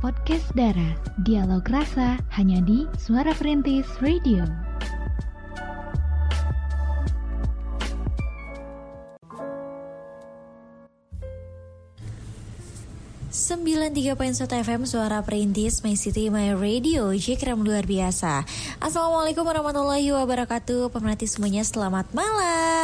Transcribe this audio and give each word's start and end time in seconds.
podcast 0.00 0.48
Dara. 0.56 0.96
Dialog 1.28 1.62
rasa 1.68 2.16
hanya 2.32 2.64
di 2.64 2.88
Suara 2.96 3.36
Perintis 3.36 3.84
Radio. 4.00 4.42
Sembilan 13.30 13.92
tiga 13.94 14.16
poin 14.16 14.32
FM 14.32 14.88
Suara 14.88 15.22
Perintis 15.22 15.84
My 15.84 15.94
City 15.94 16.32
My 16.32 16.56
Radio 16.56 17.14
Jikram 17.14 17.62
luar 17.62 17.86
biasa 17.86 18.42
Assalamualaikum 18.82 19.46
warahmatullahi 19.46 20.10
wabarakatuh 20.10 20.90
Pemerhati 20.90 21.30
semuanya 21.30 21.62
selamat 21.62 22.10
malam 22.10 22.79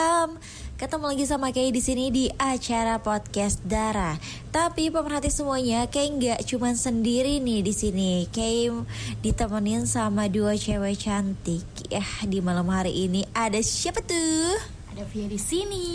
Ketemu 0.77 1.09
lagi 1.09 1.25
sama 1.25 1.57
Kay 1.57 1.73
di 1.73 1.81
sini 1.81 2.13
di 2.13 2.29
acara 2.37 3.01
podcast 3.01 3.65
Dara. 3.65 4.13
Tapi 4.53 4.93
pemerhati 4.93 5.33
semuanya, 5.33 5.89
Kay 5.89 6.13
nggak 6.13 6.45
cuma 6.45 6.77
sendiri 6.77 7.41
nih 7.41 7.65
di 7.65 7.73
sini. 7.73 8.29
Kay 8.29 8.69
ditemenin 9.25 9.89
sama 9.89 10.29
dua 10.29 10.53
cewek 10.53 11.01
cantik. 11.01 11.65
Ya, 11.89 12.05
di 12.29 12.45
malam 12.45 12.69
hari 12.69 12.93
ini 12.93 13.25
ada 13.33 13.57
siapa 13.65 14.05
tuh? 14.05 14.53
Ada 14.93 15.09
Via 15.09 15.25
di 15.25 15.41
sini. 15.41 15.87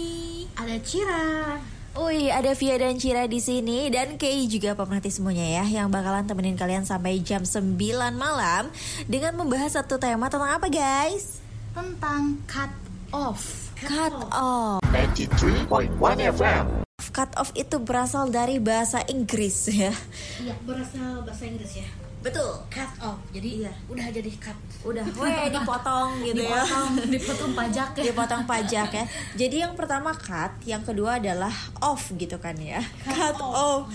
Ada 0.57 0.81
Cira. 0.81 1.61
Wih, 2.01 2.33
ada 2.33 2.57
Via 2.57 2.81
dan 2.81 2.97
Cira 2.97 3.29
di 3.29 3.37
sini 3.37 3.85
dan 3.93 4.17
Kay 4.17 4.49
juga 4.49 4.73
pemerhati 4.73 5.13
semuanya 5.13 5.61
ya 5.61 5.77
yang 5.77 5.93
bakalan 5.93 6.25
temenin 6.25 6.57
kalian 6.57 6.89
sampai 6.89 7.21
jam 7.21 7.45
9 7.45 7.77
malam 8.17 8.73
dengan 9.05 9.37
membahas 9.37 9.77
satu 9.77 10.01
tema 10.01 10.25
tentang 10.25 10.57
apa 10.57 10.73
guys? 10.73 11.37
Tentang 11.77 12.41
cut 12.49 12.73
off. 13.13 13.69
Cut 13.81 14.13
off. 14.29 14.80
93.1 15.11 16.31
FM. 16.31 16.65
Cut 17.11 17.31
off 17.35 17.51
itu 17.53 17.75
berasal 17.81 18.31
dari 18.31 18.61
bahasa 18.63 19.03
Inggris 19.03 19.67
ya. 19.67 19.91
Iya, 20.39 20.55
berasal 20.63 21.27
bahasa 21.27 21.43
Inggris 21.43 21.83
ya. 21.83 21.87
Betul. 22.21 22.63
Cut 22.69 22.91
off. 23.01 23.19
Jadi 23.33 23.65
Iya. 23.65 23.73
udah 23.89 24.07
jadi 24.07 24.31
cut. 24.37 24.55
Udah, 24.87 25.03
weh 25.19 25.49
dipotong 25.51 26.21
gitu 26.23 26.45
ya. 26.45 26.63
Dipotong, 26.63 26.91
dipotong 27.09 27.51
pajak 27.57 27.89
ya. 27.97 28.03
Dipotong 28.07 28.43
pajak 28.47 28.89
ya. 28.93 29.05
Jadi 29.35 29.55
yang 29.59 29.73
pertama 29.75 30.15
cut, 30.15 30.53
yang 30.63 30.85
kedua 30.85 31.19
adalah 31.19 31.51
off 31.83 32.13
gitu 32.15 32.37
kan 32.39 32.55
ya. 32.61 32.79
Cut, 33.03 33.41
off. 33.41 33.89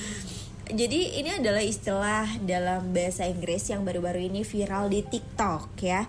Jadi 0.67 1.23
ini 1.23 1.31
adalah 1.31 1.63
istilah 1.63 2.27
dalam 2.43 2.91
bahasa 2.91 3.23
Inggris 3.23 3.71
yang 3.71 3.87
baru-baru 3.87 4.27
ini 4.27 4.43
viral 4.43 4.91
di 4.91 5.07
TikTok 5.07 5.79
ya. 5.79 6.03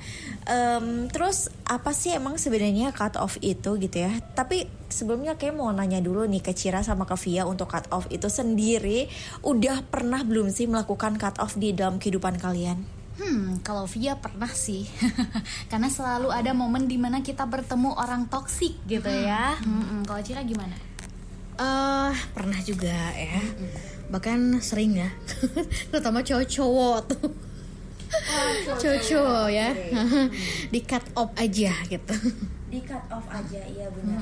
Em, 0.50 1.06
terus 1.14 1.54
apa 1.70 1.94
sih 1.94 2.18
emang 2.18 2.42
sebenarnya 2.42 2.90
cut 2.90 3.22
off 3.22 3.38
itu 3.46 3.78
gitu 3.78 3.98
ya? 4.02 4.10
Tapi 4.34 4.66
sebelumnya 4.88 5.36
kayak 5.36 5.56
mau 5.56 5.70
nanya 5.72 6.00
dulu 6.00 6.24
nih 6.28 6.40
ke 6.44 6.56
Cira 6.56 6.84
sama 6.84 7.04
ke 7.04 7.16
Via 7.28 7.44
untuk 7.44 7.72
cut 7.72 7.88
off 7.92 8.08
itu 8.08 8.28
sendiri 8.32 9.12
udah 9.44 9.84
pernah 9.88 10.24
belum 10.24 10.52
sih 10.52 10.68
melakukan 10.68 11.20
cut 11.20 11.38
off 11.44 11.56
di 11.60 11.76
dalam 11.76 12.00
kehidupan 12.00 12.40
kalian? 12.40 12.80
Hmm, 13.18 13.58
kalau 13.66 13.90
Via 13.90 14.14
pernah 14.14 14.50
sih. 14.54 14.86
Karena 15.72 15.90
selalu 15.90 16.30
ada 16.30 16.54
momen 16.54 16.86
di 16.86 17.02
mana 17.02 17.26
kita 17.26 17.50
bertemu 17.50 17.98
orang 17.98 18.30
toksik 18.30 18.78
gitu 18.86 19.10
ya. 19.10 19.58
Hmm, 19.58 20.06
Kalau 20.06 20.22
Cira 20.22 20.46
gimana? 20.46 20.78
eh 21.58 22.14
pernah 22.38 22.62
juga 22.62 22.94
ya. 23.18 23.42
Bahkan 24.14 24.62
sering 24.62 25.02
ya. 25.02 25.10
Terutama 25.90 26.22
cowok-cowok 26.22 26.98
tuh. 27.10 27.34
Cowok-cowok. 28.78 29.50
Ya. 29.50 29.74
Di 30.74 30.80
cut 30.86 31.02
off 31.18 31.34
aja 31.34 31.74
gitu 31.90 32.14
Di 32.68 32.84
cut 32.84 33.04
off 33.08 33.24
aja, 33.32 33.64
iya 33.64 33.88
benar. 33.88 34.20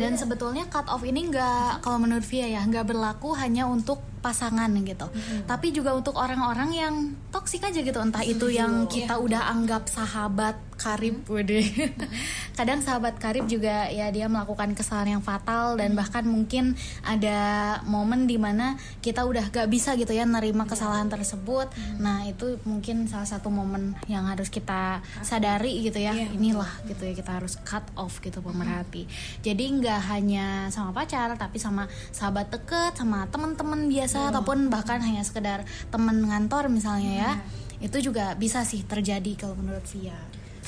Dan 0.00 0.16
sebetulnya 0.16 0.64
cut 0.72 0.88
off 0.88 1.04
ini 1.04 1.28
nggak 1.28 1.84
kalau 1.84 2.00
menurut 2.00 2.24
Via 2.24 2.48
ya 2.48 2.64
nggak 2.64 2.88
berlaku 2.88 3.36
hanya 3.36 3.68
untuk 3.68 4.00
pasangan 4.24 4.72
gitu, 4.82 5.06
tapi 5.46 5.70
juga 5.70 5.94
untuk 5.94 6.18
orang-orang 6.18 6.70
yang 6.74 6.94
toksik 7.30 7.62
aja 7.62 7.78
gitu. 7.78 8.00
Entah 8.02 8.26
itu 8.26 8.50
yang 8.50 8.90
kita 8.90 9.22
udah 9.22 9.52
anggap 9.54 9.86
sahabat 9.86 10.58
karib, 10.76 11.24
wede. 11.26 11.64
Kadang 12.58 12.84
sahabat 12.84 13.16
karib 13.16 13.48
juga 13.48 13.88
ya 13.88 14.12
dia 14.12 14.28
melakukan 14.28 14.76
kesalahan 14.76 15.18
yang 15.18 15.24
fatal 15.24 15.80
dan 15.80 15.96
bahkan 15.96 16.22
mungkin 16.28 16.76
ada 17.02 17.80
momen 17.88 18.28
di 18.28 18.36
mana 18.36 18.76
kita 19.00 19.24
udah 19.24 19.48
gak 19.48 19.68
bisa 19.72 19.96
gitu 19.96 20.12
ya 20.12 20.28
nerima 20.28 20.68
kesalahan 20.68 21.08
tersebut. 21.08 21.72
Nah 21.98 22.28
itu 22.28 22.60
mungkin 22.68 23.08
salah 23.08 23.26
satu 23.28 23.48
momen 23.48 23.96
yang 24.06 24.28
harus 24.28 24.52
kita 24.52 25.00
sadari 25.24 25.80
gitu 25.86 26.00
ya. 26.00 26.12
Inilah 26.12 26.84
gitu 26.86 27.08
ya 27.08 27.12
kita 27.16 27.40
harus 27.40 27.56
cut 27.66 27.82
off 27.98 28.22
gitu 28.22 28.38
pemerhati. 28.38 29.10
Jadi 29.42 29.64
nggak 29.82 30.00
hanya 30.14 30.70
sama 30.70 30.94
pacar 30.94 31.34
tapi 31.34 31.58
sama 31.58 31.90
sahabat 32.14 32.54
deket, 32.54 32.94
sama 32.94 33.26
teman-teman 33.26 33.90
biasa 33.90 34.30
ataupun 34.30 34.70
bahkan 34.70 35.02
hanya 35.02 35.26
sekedar 35.26 35.66
teman 35.90 36.22
ngantor 36.22 36.70
misalnya 36.70 37.12
ya. 37.12 37.32
Itu 37.82 37.98
juga 37.98 38.38
bisa 38.38 38.62
sih 38.62 38.86
terjadi 38.86 39.34
kalau 39.34 39.58
menurut 39.58 39.84
Via. 39.90 40.16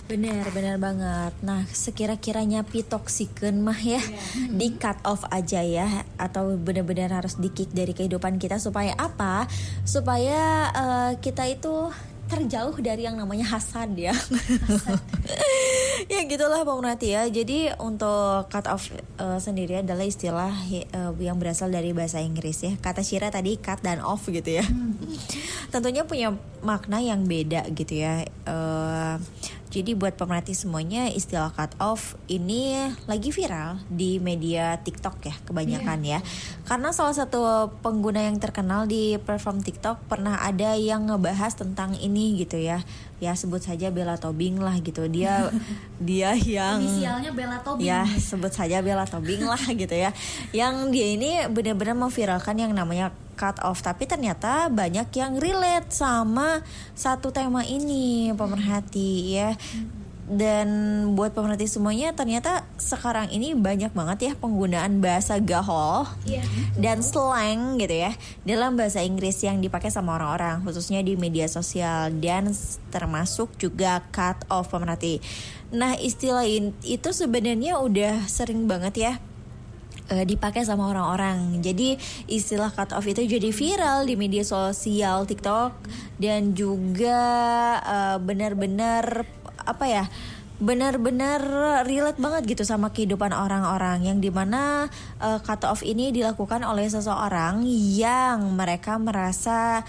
Bener, 0.08 0.40
bener 0.56 0.80
banget. 0.80 1.36
Nah, 1.44 1.68
sekira-kiranya 1.68 2.64
pitoksiken 2.64 3.60
mah 3.60 3.76
ya 3.76 4.00
di 4.48 4.72
cut 4.80 5.04
off 5.04 5.28
aja 5.28 5.60
ya, 5.60 5.84
atau 6.16 6.56
bener-bener 6.56 7.12
harus 7.12 7.36
di 7.36 7.52
kick 7.52 7.76
dari 7.76 7.92
kehidupan 7.92 8.40
kita 8.40 8.56
supaya 8.56 8.96
apa? 8.96 9.44
Supaya 9.84 10.72
eh, 10.72 11.12
kita 11.20 11.44
itu 11.44 11.92
terjauh 12.24 12.76
dari 12.80 13.04
yang 13.04 13.20
namanya 13.20 13.52
hasad 13.52 13.92
ya. 14.00 14.16
ya 16.12 16.20
gitulah 16.26 16.62
pemerhati 16.62 17.14
ya. 17.14 17.26
Jadi 17.26 17.74
untuk 17.82 18.46
cut 18.52 18.66
off 18.70 18.90
eh, 18.94 19.38
sendiri 19.42 19.82
adalah 19.82 20.06
istilah 20.06 20.52
eh, 20.70 20.86
yang 21.18 21.38
berasal 21.42 21.72
dari 21.72 21.90
bahasa 21.90 22.22
Inggris 22.22 22.62
ya. 22.62 22.72
Kata 22.78 23.02
Shira 23.02 23.32
tadi 23.34 23.58
cut 23.58 23.82
dan 23.82 23.98
off 23.98 24.30
gitu 24.30 24.62
ya. 24.62 24.64
Tentunya 25.68 26.02
punya 26.04 26.32
makna 26.64 26.98
yang 26.98 27.28
beda 27.28 27.68
gitu 27.76 28.00
ya. 28.00 28.24
Eh, 28.24 29.16
jadi 29.68 29.92
buat 29.92 30.16
pemerhati 30.16 30.56
semuanya 30.56 31.12
istilah 31.12 31.52
cut 31.52 31.76
off 31.76 32.16
ini 32.24 32.88
lagi 33.04 33.28
viral 33.28 33.76
di 33.92 34.16
media 34.16 34.80
TikTok 34.80 35.16
ya 35.28 35.36
kebanyakan 35.44 36.00
ya. 36.08 36.18
Karena 36.64 36.88
salah 36.96 37.12
satu 37.12 37.68
pengguna 37.84 38.24
yang 38.24 38.40
terkenal 38.40 38.88
di 38.88 39.20
platform 39.20 39.60
TikTok 39.60 40.08
pernah 40.08 40.40
ada 40.40 40.72
yang 40.72 41.12
ngebahas 41.12 41.52
tentang 41.52 41.92
ini 42.00 42.40
gitu 42.40 42.56
ya. 42.56 42.80
Ya 43.20 43.36
sebut 43.36 43.60
saja 43.60 43.92
Bella 43.92 44.16
Tobing 44.16 44.56
lah 44.56 44.80
gitu. 44.80 45.04
Dia 45.04 45.52
dia 46.08 46.32
yang 46.32 46.80
Inisialnya 46.80 47.30
Bella 47.36 47.60
Tobing. 47.60 47.84
ya 47.84 48.08
sebut 48.16 48.50
saja 48.56 48.80
Bella 48.80 49.04
Tobing 49.04 49.44
lah 49.44 49.60
gitu 49.60 49.92
ya 49.92 50.16
yang 50.56 50.88
dia 50.88 51.12
ini 51.12 51.44
benar-benar 51.52 51.98
memviralkan 51.98 52.56
yang 52.56 52.72
namanya 52.72 53.12
cut 53.38 53.62
off. 53.62 53.78
Tapi 53.78 54.10
ternyata 54.10 54.66
banyak 54.66 55.06
yang 55.14 55.38
relate 55.38 55.94
sama 55.94 56.66
satu 56.98 57.30
tema 57.30 57.62
ini 57.62 58.34
pemerhati 58.34 59.38
ya. 59.38 59.54
Dan 60.28 60.68
buat 61.16 61.32
pemerhati 61.32 61.64
semuanya 61.64 62.12
ternyata 62.12 62.60
sekarang 62.76 63.32
ini 63.32 63.56
banyak 63.56 63.96
banget 63.96 64.18
ya 64.20 64.32
penggunaan 64.36 65.00
bahasa 65.00 65.40
gahol 65.40 66.04
dan 66.76 67.00
slang 67.00 67.80
gitu 67.80 68.04
ya 68.04 68.12
dalam 68.44 68.76
bahasa 68.76 69.00
Inggris 69.00 69.40
yang 69.40 69.64
dipakai 69.64 69.88
sama 69.88 70.20
orang-orang 70.20 70.60
khususnya 70.68 71.00
di 71.00 71.16
media 71.16 71.48
sosial 71.48 72.12
dan 72.20 72.52
termasuk 72.92 73.56
juga 73.56 74.04
cut 74.12 74.44
off 74.52 74.68
pemerhati. 74.68 75.24
Nah 75.72 75.96
istilah 75.96 76.44
itu 76.84 77.08
sebenarnya 77.08 77.80
udah 77.80 78.28
sering 78.28 78.68
banget 78.68 78.94
ya 79.00 79.12
eh, 80.10 80.24
dipakai 80.24 80.64
sama 80.64 80.88
orang-orang. 80.90 81.60
Jadi 81.60 81.96
istilah 82.28 82.72
cut 82.72 82.92
off 82.96 83.06
itu 83.06 83.24
jadi 83.24 83.50
viral 83.52 84.08
di 84.08 84.14
media 84.16 84.44
sosial 84.44 85.28
TikTok 85.28 85.72
dan 86.20 86.52
juga 86.56 87.20
eh, 87.82 88.16
benar-benar 88.20 89.24
apa 89.68 89.86
ya? 89.86 90.06
benar-benar 90.58 91.38
relate 91.86 92.18
banget 92.18 92.58
gitu 92.58 92.66
sama 92.66 92.90
kehidupan 92.90 93.30
orang-orang 93.30 94.02
yang 94.10 94.18
di 94.18 94.26
mana 94.26 94.90
eh, 95.22 95.38
cut 95.38 95.62
off 95.62 95.86
ini 95.86 96.10
dilakukan 96.10 96.66
oleh 96.66 96.90
seseorang 96.90 97.62
yang 97.94 98.58
mereka 98.58 98.98
merasa 98.98 99.86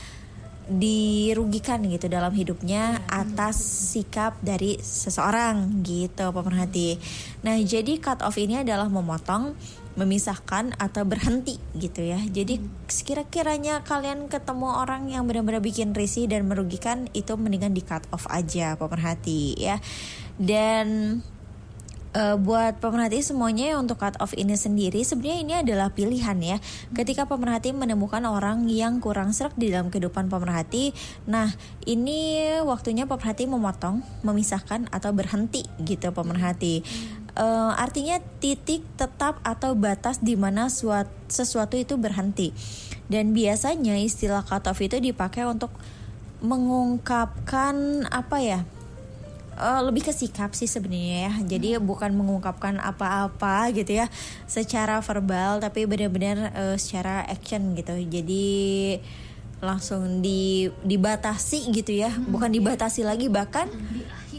dirugikan 0.69 1.81
gitu 1.89 2.05
dalam 2.05 2.29
hidupnya 2.29 3.01
atas 3.09 3.57
sikap 3.89 4.37
dari 4.45 4.77
seseorang 4.77 5.81
gitu 5.81 6.29
pemerhati. 6.29 7.01
Nah 7.41 7.57
jadi 7.57 7.97
cut 7.97 8.21
off 8.21 8.37
ini 8.37 8.61
adalah 8.61 8.85
memotong, 8.85 9.57
memisahkan 9.97 10.77
atau 10.77 11.03
berhenti 11.07 11.57
gitu 11.77 12.05
ya. 12.05 12.21
Jadi 12.21 12.61
sekira-kiranya 12.85 13.81
kalian 13.87 14.29
ketemu 14.29 14.67
orang 14.81 15.09
yang 15.09 15.25
benar-benar 15.25 15.63
bikin 15.63 15.97
risih 15.97 16.29
dan 16.29 16.45
merugikan 16.45 17.09
itu 17.17 17.33
mendingan 17.39 17.73
di 17.73 17.81
cut 17.81 18.05
off 18.13 18.29
aja 18.29 18.77
pemerhati 18.77 19.57
ya. 19.57 19.81
Dan 20.39 21.19
Eh, 22.09 22.37
buat 22.41 22.81
pemerhati 22.81 23.21
semuanya 23.21 23.77
untuk 23.77 24.01
cut 24.01 24.17
off 24.17 24.33
ini 24.33 24.57
sendiri 24.57 25.05
sebenarnya 25.05 25.37
ini 25.45 25.53
adalah 25.61 25.93
pilihan 25.93 26.41
ya. 26.41 26.57
Ketika 26.89 27.29
pemerhati 27.29 27.69
menemukan 27.69 28.25
orang 28.25 28.65
yang 28.65 28.97
kurang 28.97 29.29
serak 29.29 29.53
di 29.53 29.69
dalam 29.69 29.93
kehidupan 29.93 30.25
pemerhati, 30.25 30.89
nah 31.29 31.53
ini 31.85 32.49
waktunya 32.65 33.05
pemerhati 33.05 33.45
memotong, 33.45 34.01
memisahkan 34.25 34.89
atau 34.89 35.13
berhenti 35.13 35.69
gitu 35.85 36.09
pemerhati. 36.09 36.81
Eh, 37.37 37.71
artinya 37.77 38.17
titik 38.41 38.81
tetap 38.97 39.37
atau 39.45 39.77
batas 39.77 40.17
di 40.23 40.33
mana 40.33 40.71
suat- 40.71 41.11
sesuatu 41.29 41.77
itu 41.77 41.95
berhenti. 41.99 42.49
Dan 43.09 43.33
biasanya 43.33 43.97
istilah 44.01 44.41
cut 44.45 44.69
off 44.69 44.81
itu 44.81 44.97
dipakai 44.97 45.45
untuk 45.45 45.69
mengungkapkan 46.41 48.05
apa 48.09 48.37
ya? 48.41 48.61
Eh, 49.59 49.81
lebih 49.83 50.07
ke 50.07 50.13
sikap 50.15 50.55
sih 50.55 50.71
sebenarnya 50.71 51.29
ya. 51.29 51.33
Jadi 51.57 51.75
bukan 51.83 52.15
mengungkapkan 52.15 52.79
apa-apa 52.79 53.69
gitu 53.75 53.99
ya 53.99 54.07
secara 54.47 55.03
verbal 55.03 55.59
tapi 55.59 55.83
benar-benar 55.83 56.55
eh, 56.55 56.77
secara 56.79 57.27
action 57.27 57.75
gitu. 57.75 57.93
Jadi 58.07 58.47
langsung 59.59 60.23
di 60.23 60.71
dibatasi 60.87 61.75
gitu 61.75 61.91
ya. 61.91 62.07
Bukan 62.15 62.55
dibatasi 62.55 63.03
lagi 63.03 63.27
bahkan 63.27 63.67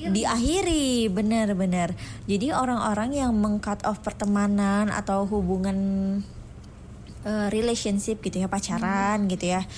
diakhiri 0.08 1.12
benar-benar. 1.12 1.92
Jadi 2.24 2.56
orang-orang 2.56 3.20
yang 3.20 3.36
meng-cut 3.36 3.84
off 3.84 4.00
pertemanan 4.00 4.88
atau 4.88 5.28
hubungan 5.28 5.76
eh, 7.28 7.48
relationship 7.52 8.24
gitu 8.24 8.40
ya 8.40 8.48
pacaran 8.48 9.28
gitu 9.28 9.52
ya 9.52 9.68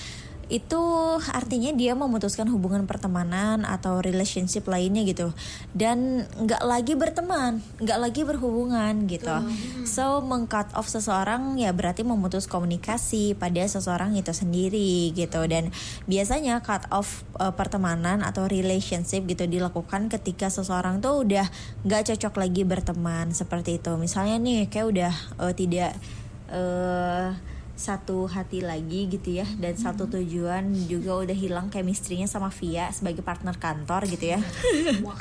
itu 0.53 0.81
artinya 1.33 1.73
dia 1.73 1.97
memutuskan 1.97 2.45
hubungan 2.53 2.85
pertemanan 2.85 3.65
atau 3.65 4.05
relationship 4.05 4.69
lainnya 4.69 5.01
gitu. 5.01 5.33
Dan 5.73 6.29
nggak 6.29 6.61
lagi 6.61 6.93
berteman 6.93 7.57
nggak 7.81 7.97
lagi 7.97 8.21
berhubungan 8.21 9.09
gitu. 9.09 9.33
So 9.89 10.21
meng-cut 10.21 10.69
off 10.77 10.85
seseorang 10.85 11.57
ya 11.57 11.73
berarti 11.73 12.05
memutus 12.05 12.45
komunikasi 12.45 13.33
pada 13.33 13.65
seseorang 13.65 14.13
itu 14.13 14.29
sendiri 14.29 15.09
gitu. 15.17 15.41
Dan 15.49 15.73
biasanya 16.05 16.61
cut 16.61 16.85
off 16.93 17.25
eh, 17.41 17.49
pertemanan 17.57 18.21
atau 18.21 18.45
relationship 18.45 19.25
gitu 19.25 19.49
dilakukan 19.49 20.13
ketika 20.13 20.53
seseorang 20.53 21.01
tuh 21.01 21.25
udah 21.25 21.49
nggak 21.81 22.13
cocok 22.13 22.37
lagi 22.37 22.61
berteman 22.61 23.33
seperti 23.33 23.81
itu. 23.81 23.89
Misalnya 23.97 24.37
nih 24.37 24.69
kayak 24.69 24.85
udah 24.85 25.13
eh, 25.49 25.53
tidak 25.57 25.97
eh 26.53 27.52
satu 27.73 28.29
hati 28.29 28.61
lagi 28.61 29.09
gitu 29.09 29.41
ya 29.41 29.49
dan 29.57 29.73
satu 29.73 30.05
tujuan 30.05 30.61
juga 30.85 31.25
udah 31.25 31.33
hilang 31.33 31.67
chemistry-nya 31.73 32.29
sama 32.29 32.53
Via 32.53 32.93
sebagai 32.93 33.25
partner 33.25 33.57
kantor 33.57 34.05
gitu 34.13 34.37
ya. 34.37 34.39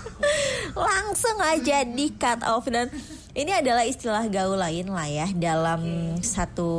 Langsung 0.76 1.40
aja 1.40 1.81
di 1.88 2.12
cut 2.12 2.44
off 2.44 2.69
dan 2.69 2.93
ini 3.32 3.56
adalah 3.56 3.88
istilah 3.88 4.28
gaul 4.28 4.60
lain 4.60 4.93
lah 4.93 5.08
ya 5.08 5.26
dalam 5.32 5.81
satu 6.20 6.70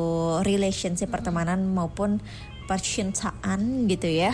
relationship 0.46 1.10
pertemanan 1.10 1.66
maupun 1.66 2.22
percintaan 2.70 3.90
gitu 3.90 4.06
ya. 4.06 4.30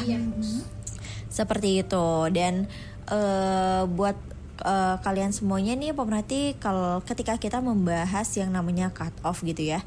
Seperti 1.31 1.87
itu 1.87 2.07
dan 2.35 2.67
eh, 3.07 3.83
buat 3.87 4.19
eh, 4.63 4.95
kalian 4.99 5.31
semuanya 5.31 5.75
nih 5.75 5.95
pemerhati 5.95 6.55
kalau 6.59 6.99
ketika 7.03 7.39
kita 7.39 7.59
membahas 7.63 8.27
yang 8.35 8.51
namanya 8.51 8.91
cut 8.91 9.13
off 9.23 9.41
gitu 9.43 9.75
ya 9.75 9.81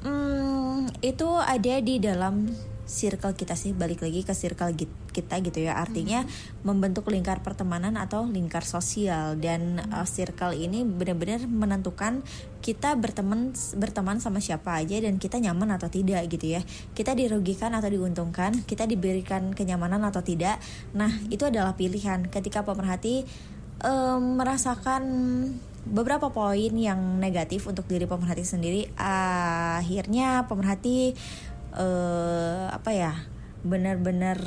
Hmm, 0.00 0.88
itu 1.04 1.28
ada 1.36 1.76
di 1.84 2.00
dalam 2.00 2.48
circle 2.90 3.38
kita 3.38 3.54
sih 3.54 3.70
balik 3.70 4.02
lagi 4.02 4.26
ke 4.26 4.34
circle 4.34 4.74
kita 5.14 5.38
gitu 5.44 5.62
ya. 5.62 5.78
Artinya 5.78 6.26
membentuk 6.66 7.06
lingkar 7.06 7.44
pertemanan 7.46 7.94
atau 7.94 8.26
lingkar 8.26 8.66
sosial. 8.66 9.38
Dan 9.38 9.78
uh, 9.78 10.02
circle 10.02 10.58
ini 10.58 10.82
benar-benar 10.82 11.46
menentukan 11.46 12.26
kita 12.60 12.98
berteman 12.98 13.54
berteman 13.78 14.18
sama 14.18 14.42
siapa 14.42 14.74
aja 14.74 14.98
dan 14.98 15.22
kita 15.22 15.38
nyaman 15.38 15.78
atau 15.78 15.86
tidak 15.86 16.26
gitu 16.26 16.58
ya. 16.58 16.66
Kita 16.92 17.14
dirugikan 17.14 17.76
atau 17.78 17.86
diuntungkan 17.86 18.66
kita 18.66 18.90
diberikan 18.90 19.54
kenyamanan 19.54 20.02
atau 20.02 20.26
tidak. 20.26 20.58
Nah 20.96 21.14
itu 21.30 21.46
adalah 21.46 21.78
pilihan. 21.78 22.26
Ketika 22.26 22.66
pemerhati 22.66 23.22
em, 23.84 24.22
merasakan 24.36 25.02
beberapa 25.88 26.28
poin 26.28 26.72
yang 26.76 27.18
negatif 27.18 27.64
untuk 27.66 27.88
diri 27.88 28.04
pemerhati 28.04 28.44
sendiri. 28.44 28.92
Akhirnya 28.96 30.44
pemerhati 30.46 31.16
eh 31.70 32.64
apa 32.66 32.90
ya 32.90 33.14
benar-benar 33.60 34.40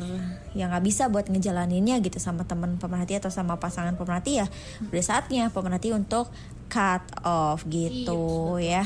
yang 0.58 0.74
nggak 0.74 0.84
bisa 0.84 1.06
buat 1.08 1.30
ngejalaninnya 1.30 2.02
gitu 2.02 2.18
sama 2.18 2.50
teman 2.50 2.82
pemerhati 2.82 3.22
atau 3.22 3.30
sama 3.30 3.62
pasangan 3.62 3.98
pemerhati 3.98 4.42
ya. 4.42 4.48
Udah 4.90 5.04
saatnya 5.06 5.50
pemerhati 5.54 5.94
untuk 5.94 6.30
cut 6.74 7.06
off 7.22 7.62
gitu 7.70 8.58
ya 8.58 8.82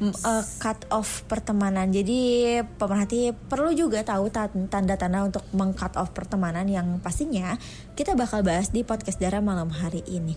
Eh, 0.00 0.44
cut 0.56 0.88
off 0.88 1.28
pertemanan. 1.28 1.92
Jadi 1.92 2.56
pemerhati 2.80 3.36
perlu 3.36 3.76
juga 3.76 4.00
tahu 4.00 4.32
ta- 4.32 4.48
tanda-tanda 4.48 5.28
untuk 5.28 5.44
meng-cut 5.52 5.92
off 6.00 6.16
pertemanan 6.16 6.64
yang 6.64 6.96
pastinya 7.04 7.60
kita 7.92 8.16
bakal 8.16 8.40
bahas 8.40 8.72
di 8.72 8.80
podcast 8.80 9.20
Dara 9.20 9.44
malam 9.44 9.68
hari 9.68 10.00
ini. 10.08 10.32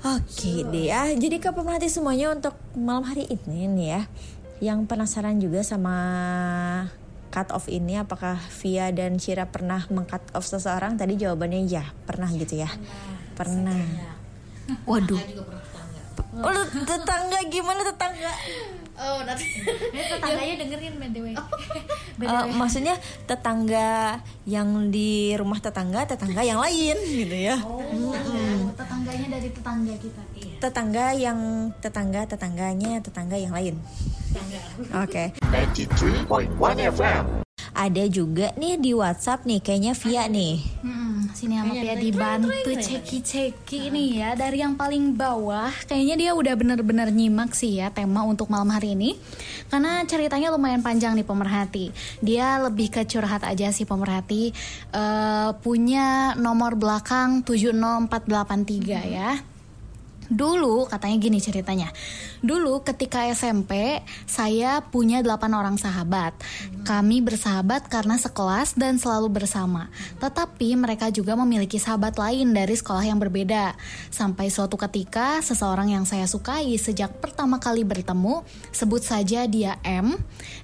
Oke 0.00 0.64
deh 0.64 0.88
ya, 0.88 1.12
jadi 1.12 1.36
ke 1.36 1.52
pemerhati 1.52 1.92
semuanya 1.92 2.32
untuk 2.32 2.56
malam 2.72 3.04
hari 3.04 3.28
ini 3.28 3.68
nih 3.68 3.88
ya. 4.00 4.02
Yang 4.64 4.88
penasaran 4.88 5.36
juga 5.36 5.60
sama 5.60 5.96
cut 7.28 7.52
off 7.52 7.68
ini 7.68 8.00
Apakah 8.00 8.40
Via 8.64 8.88
dan 8.96 9.20
Shira 9.20 9.44
pernah 9.52 9.84
meng-cut 9.92 10.24
off 10.32 10.48
seseorang? 10.48 10.96
Tadi 10.96 11.20
jawabannya 11.20 11.68
ya, 11.68 11.84
pernah 12.08 12.32
gitu 12.32 12.64
ya. 12.64 12.70
Pernah. 13.36 13.76
Waduh 14.88 15.20
Oh, 16.36 16.50
lu 16.52 16.62
tetangga 16.84 17.38
gimana 17.48 17.80
tetangga? 17.80 18.32
Oh, 18.96 19.20
nanti. 19.24 19.44
Ini 19.92 20.02
tetangganya 20.08 20.54
dengerin 20.64 20.94
by 20.96 21.08
the 21.12 21.20
way. 21.20 21.34
Eh, 22.16 22.44
maksudnya 22.56 22.96
tetangga 23.28 24.20
yang 24.48 24.88
di 24.88 25.36
rumah 25.36 25.60
tetangga, 25.60 26.08
tetangga 26.08 26.40
yang 26.40 26.56
lain 26.56 26.96
gitu 27.04 27.36
ya 27.36 27.60
Oh, 27.60 27.84
tetangganya 28.72 29.36
dari 29.36 29.48
tetangga 29.52 29.94
kita. 30.00 30.22
Tetangga 30.56 31.06
yang 31.12 31.38
tetangga 31.84 32.24
tetangganya 32.24 33.04
tetangga 33.04 33.36
yang 33.36 33.52
lain 33.52 33.76
Oke 34.96 35.36
93.1 35.36 36.56
FM. 36.92 37.45
Ada 37.76 38.08
juga 38.08 38.56
nih 38.56 38.80
di 38.80 38.96
WhatsApp 38.96 39.44
nih 39.44 39.60
kayaknya 39.60 39.92
via 39.92 40.24
nih. 40.32 40.56
Hmm, 40.80 41.28
sini 41.36 41.60
sama 41.60 41.76
Pia 41.76 41.92
dibantu 41.92 42.72
ceki-ceki 42.72 43.92
nih 43.92 44.08
ya 44.24 44.30
dari 44.32 44.64
yang 44.64 44.80
paling 44.80 45.12
bawah. 45.12 45.68
Kayaknya 45.84 46.16
dia 46.16 46.30
udah 46.32 46.54
bener-bener 46.56 47.12
nyimak 47.12 47.52
sih 47.52 47.76
ya 47.76 47.92
tema 47.92 48.24
untuk 48.24 48.48
malam 48.48 48.72
hari 48.72 48.96
ini. 48.96 49.20
Karena 49.68 50.00
ceritanya 50.08 50.48
lumayan 50.48 50.80
panjang 50.80 51.12
nih 51.12 51.28
pemerhati. 51.28 51.92
Dia 52.24 52.56
lebih 52.64 52.88
ke 52.88 53.04
curhat 53.04 53.44
aja 53.44 53.68
sih 53.68 53.84
pemerhati. 53.84 54.56
Eh, 54.96 55.50
punya 55.60 56.32
nomor 56.40 56.80
belakang 56.80 57.44
70483 57.44 59.04
ya. 59.04 59.36
Dulu 60.26 60.90
katanya 60.90 61.16
gini 61.22 61.38
ceritanya. 61.38 61.90
Dulu 62.42 62.82
ketika 62.82 63.26
SMP 63.30 64.02
saya 64.26 64.82
punya 64.82 65.22
8 65.22 65.50
orang 65.54 65.76
sahabat. 65.78 66.34
Kami 66.86 67.18
bersahabat 67.22 67.90
karena 67.90 68.18
sekelas 68.18 68.78
dan 68.78 68.98
selalu 68.98 69.42
bersama. 69.42 69.90
Tetapi 70.22 70.74
mereka 70.78 71.10
juga 71.10 71.34
memiliki 71.34 71.78
sahabat 71.78 72.18
lain 72.18 72.54
dari 72.54 72.74
sekolah 72.74 73.02
yang 73.02 73.18
berbeda. 73.18 73.74
Sampai 74.10 74.50
suatu 74.50 74.78
ketika 74.78 75.42
seseorang 75.42 75.90
yang 75.94 76.04
saya 76.06 76.30
sukai 76.30 76.70
sejak 76.78 77.18
pertama 77.18 77.58
kali 77.58 77.82
bertemu, 77.82 78.46
sebut 78.70 79.02
saja 79.02 79.46
dia 79.50 79.78
M, 79.82 80.14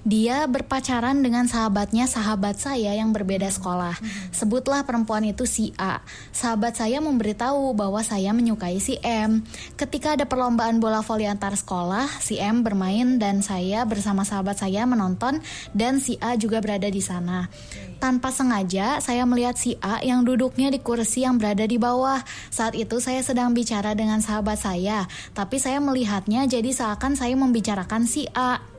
dia 0.07 0.47
berpacaran 0.47 1.19
dengan 1.19 1.47
sahabatnya 1.47 2.07
sahabat 2.07 2.59
saya 2.59 2.95
yang 2.95 3.11
berbeda 3.11 3.51
sekolah. 3.51 3.95
Sebutlah 4.31 4.87
perempuan 4.87 5.27
itu 5.27 5.43
si 5.43 5.75
A. 5.75 5.99
Sahabat 6.31 6.79
saya 6.79 7.03
memberitahu 7.03 7.75
bahwa 7.75 7.99
saya 8.03 8.31
menyukai 8.31 8.79
si 8.79 8.99
M. 9.03 9.43
Ketika 9.73 10.13
ada 10.13 10.25
perlombaan 10.29 10.77
bola 10.77 11.01
voli 11.01 11.25
antar 11.25 11.57
sekolah, 11.57 12.07
si 12.21 12.37
M 12.37 12.61
bermain 12.61 13.17
dan 13.17 13.41
saya 13.41 13.85
bersama 13.85 14.25
sahabat 14.25 14.59
saya 14.59 14.85
menonton 14.85 15.41
dan 15.73 15.97
si 15.97 16.17
A 16.21 16.37
juga 16.37 16.61
berada 16.61 16.89
di 16.89 17.01
sana. 17.01 17.49
Tanpa 18.01 18.35
sengaja, 18.35 18.99
saya 18.99 19.23
melihat 19.23 19.55
si 19.55 19.79
A 19.79 20.03
yang 20.03 20.27
duduknya 20.27 20.67
di 20.67 20.83
kursi 20.83 21.23
yang 21.23 21.39
berada 21.39 21.63
di 21.63 21.79
bawah. 21.79 22.19
Saat 22.51 22.75
itu 22.75 22.99
saya 22.99 23.23
sedang 23.23 23.55
bicara 23.55 23.95
dengan 23.95 24.19
sahabat 24.19 24.59
saya, 24.59 25.07
tapi 25.31 25.55
saya 25.61 25.79
melihatnya 25.79 26.43
jadi 26.49 26.67
seakan 26.67 27.15
saya 27.15 27.33
membicarakan 27.39 28.03
si 28.03 28.27
A. 28.35 28.72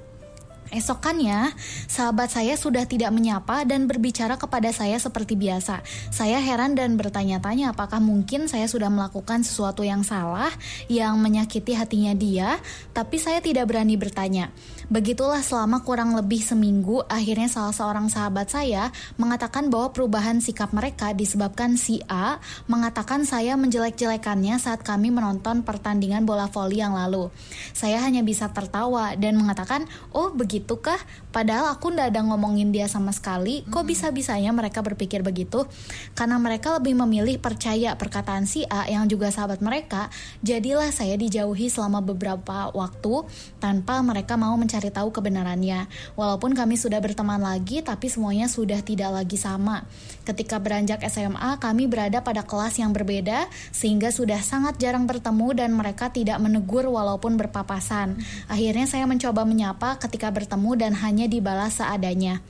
Esokannya, 0.75 1.55
sahabat 1.87 2.35
saya 2.35 2.59
sudah 2.59 2.83
tidak 2.83 3.15
menyapa 3.15 3.63
dan 3.63 3.87
berbicara 3.87 4.35
kepada 4.35 4.75
saya 4.75 4.99
seperti 4.99 5.39
biasa. 5.39 5.87
Saya 6.11 6.43
heran 6.43 6.75
dan 6.75 6.99
bertanya-tanya 6.99 7.71
apakah 7.71 8.03
mungkin 8.03 8.51
saya 8.51 8.67
sudah 8.67 8.91
melakukan 8.91 9.47
sesuatu 9.47 9.87
yang 9.87 10.03
salah 10.03 10.51
yang 10.91 11.15
menyakiti 11.23 11.79
hatinya 11.79 12.11
dia, 12.19 12.59
tapi 12.91 13.23
saya 13.23 13.39
tidak 13.39 13.71
berani 13.71 13.95
bertanya. 13.95 14.51
Begitulah 14.91 15.47
selama 15.47 15.87
kurang 15.87 16.19
lebih 16.19 16.43
seminggu, 16.43 17.07
akhirnya 17.07 17.47
salah 17.47 17.71
seorang 17.71 18.11
sahabat 18.11 18.51
saya 18.51 18.91
mengatakan 19.15 19.71
bahwa 19.71 19.95
perubahan 19.95 20.43
sikap 20.43 20.75
mereka 20.75 21.15
disebabkan 21.15 21.79
si 21.79 22.03
A 22.11 22.43
mengatakan 22.67 23.23
saya 23.23 23.55
menjelek-jelekannya 23.55 24.59
saat 24.59 24.83
kami 24.83 25.15
menonton 25.15 25.63
pertandingan 25.63 26.27
bola 26.27 26.51
voli 26.51 26.83
yang 26.83 26.99
lalu. 26.99 27.31
Saya 27.71 28.03
hanya 28.03 28.27
bisa 28.27 28.51
tertawa 28.51 29.15
dan 29.15 29.39
mengatakan, 29.39 29.87
"Oh, 30.11 30.35
begitu 30.35 30.64
begitu 30.65 30.81
kah? 30.81 30.97
Padahal 31.29 31.77
aku 31.77 31.93
ndak 31.93 32.17
ada 32.17 32.25
ngomongin 32.25 32.73
dia 32.73 32.89
sama 32.89 33.13
sekali. 33.13 33.69
Kok 33.69 33.85
bisa-bisanya 33.85 34.49
mereka 34.49 34.81
berpikir 34.81 35.21
begitu? 35.21 35.69
Karena 36.17 36.41
mereka 36.41 36.81
lebih 36.81 36.97
memilih 36.97 37.37
percaya 37.37 37.93
perkataan 38.01 38.49
si 38.49 38.65
A 38.65 38.89
yang 38.89 39.05
juga 39.05 39.29
sahabat 39.29 39.61
mereka. 39.61 40.09
Jadilah 40.41 40.89
saya 40.89 41.21
dijauhi 41.21 41.69
selama 41.69 42.01
beberapa 42.01 42.73
waktu 42.73 43.29
tanpa 43.61 44.01
mereka 44.01 44.41
mau 44.41 44.57
mencari 44.57 44.89
tahu 44.89 45.13
kebenarannya. 45.13 45.85
Walaupun 46.17 46.57
kami 46.57 46.81
sudah 46.81 47.05
berteman 47.05 47.45
lagi, 47.45 47.85
tapi 47.85 48.09
semuanya 48.09 48.49
sudah 48.49 48.81
tidak 48.81 49.13
lagi 49.13 49.37
sama. 49.37 49.85
Ketika 50.25 50.57
beranjak 50.57 51.05
SMA, 51.13 51.61
kami 51.61 51.85
berada 51.85 52.25
pada 52.25 52.41
kelas 52.41 52.81
yang 52.81 52.97
berbeda, 52.97 53.53
sehingga 53.69 54.09
sudah 54.09 54.41
sangat 54.41 54.81
jarang 54.81 55.05
bertemu 55.05 55.53
dan 55.53 55.77
mereka 55.77 56.09
tidak 56.09 56.41
menegur 56.41 56.89
walaupun 56.89 57.37
berpapasan. 57.37 58.17
Akhirnya 58.49 58.89
saya 58.89 59.05
mencoba 59.05 59.45
menyapa 59.45 60.01
ketika 60.01 60.31
bertemu 60.45 60.71
dan 60.77 60.93
hanya 61.01 61.25
dibalas 61.25 61.81
seadanya. 61.81 62.45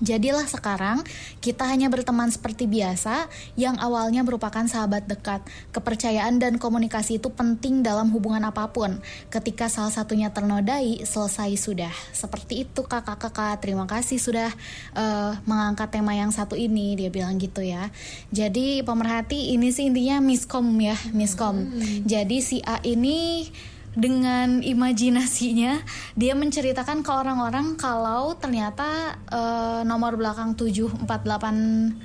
Jadilah 0.00 0.48
sekarang 0.48 1.04
kita 1.44 1.68
hanya 1.68 1.92
berteman 1.92 2.32
seperti 2.32 2.64
biasa 2.64 3.28
yang 3.52 3.76
awalnya 3.76 4.24
merupakan 4.24 4.64
sahabat 4.64 5.04
dekat. 5.04 5.44
Kepercayaan 5.76 6.40
dan 6.40 6.56
komunikasi 6.56 7.20
itu 7.20 7.28
penting 7.28 7.84
dalam 7.84 8.08
hubungan 8.08 8.48
apa 8.48 8.72
pun. 8.72 8.96
Ketika 9.28 9.68
salah 9.68 9.92
satunya 9.92 10.32
ternodai, 10.32 11.04
selesai 11.04 11.52
sudah. 11.60 11.92
Seperti 12.16 12.64
itu 12.64 12.80
kakak-kakak. 12.80 13.60
Terima 13.60 13.84
kasih 13.84 14.16
sudah 14.16 14.48
uh, 14.96 15.36
mengangkat 15.44 15.92
tema 15.92 16.16
yang 16.16 16.32
satu 16.32 16.56
ini. 16.56 16.96
Dia 16.96 17.12
bilang 17.12 17.36
gitu 17.36 17.60
ya. 17.60 17.92
Jadi 18.32 18.80
pemerhati 18.80 19.52
ini 19.52 19.68
sih 19.68 19.92
intinya 19.92 20.24
miskom 20.24 20.64
ya, 20.80 20.96
miskom. 21.12 21.68
Jadi 22.08 22.40
si 22.40 22.64
A 22.64 22.80
ini 22.88 23.52
dengan 23.94 24.62
imajinasinya 24.62 25.82
dia 26.14 26.38
menceritakan 26.38 27.02
ke 27.02 27.10
orang-orang 27.10 27.74
kalau 27.74 28.38
ternyata 28.38 29.18
uh, 29.26 29.82
nomor 29.82 30.14
belakang 30.14 30.54
748 30.54 31.06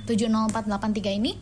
70483 0.06 1.18
ini 1.22 1.38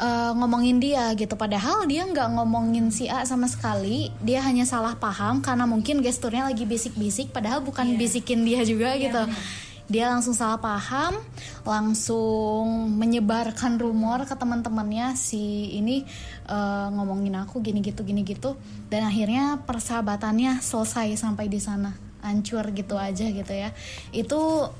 uh, 0.00 0.36
ngomongin 0.36 0.82
dia 0.82 1.16
gitu. 1.16 1.32
Padahal 1.38 1.88
dia 1.88 2.04
nggak 2.04 2.28
ngomongin 2.36 2.92
si 2.92 3.08
A 3.08 3.24
sama 3.24 3.48
sekali. 3.48 4.12
Dia 4.20 4.44
hanya 4.44 4.68
salah 4.68 5.00
paham 5.00 5.40
karena 5.40 5.64
mungkin 5.64 6.04
gesturnya 6.04 6.44
lagi 6.44 6.68
bisik-bisik 6.68 7.32
padahal 7.32 7.64
bukan 7.64 7.94
yeah. 7.94 7.98
bisikin 7.98 8.44
dia 8.44 8.60
juga 8.68 8.92
yeah, 8.92 9.02
gitu. 9.08 9.22
yeah 9.24 9.63
dia 9.84 10.08
langsung 10.08 10.32
salah 10.32 10.56
paham 10.56 11.20
langsung 11.68 12.88
menyebarkan 12.96 13.76
rumor 13.76 14.24
ke 14.24 14.32
teman-temannya 14.32 15.12
si 15.12 15.76
ini 15.76 16.08
uh, 16.48 16.88
ngomongin 16.88 17.36
aku 17.36 17.60
gini 17.60 17.84
gitu 17.84 18.00
gini 18.00 18.24
gitu. 18.24 18.56
Dan 18.88 19.04
akhirnya 19.04 19.60
persahabatannya 19.64 20.64
selesai 20.64 21.20
sampai 21.20 21.52
di 21.52 21.60
sana. 21.60 21.92
Hancur 22.24 22.64
gitu 22.72 22.96
aja 22.96 23.28
gitu 23.28 23.52
ya. 23.52 23.76
Itu 24.08 24.72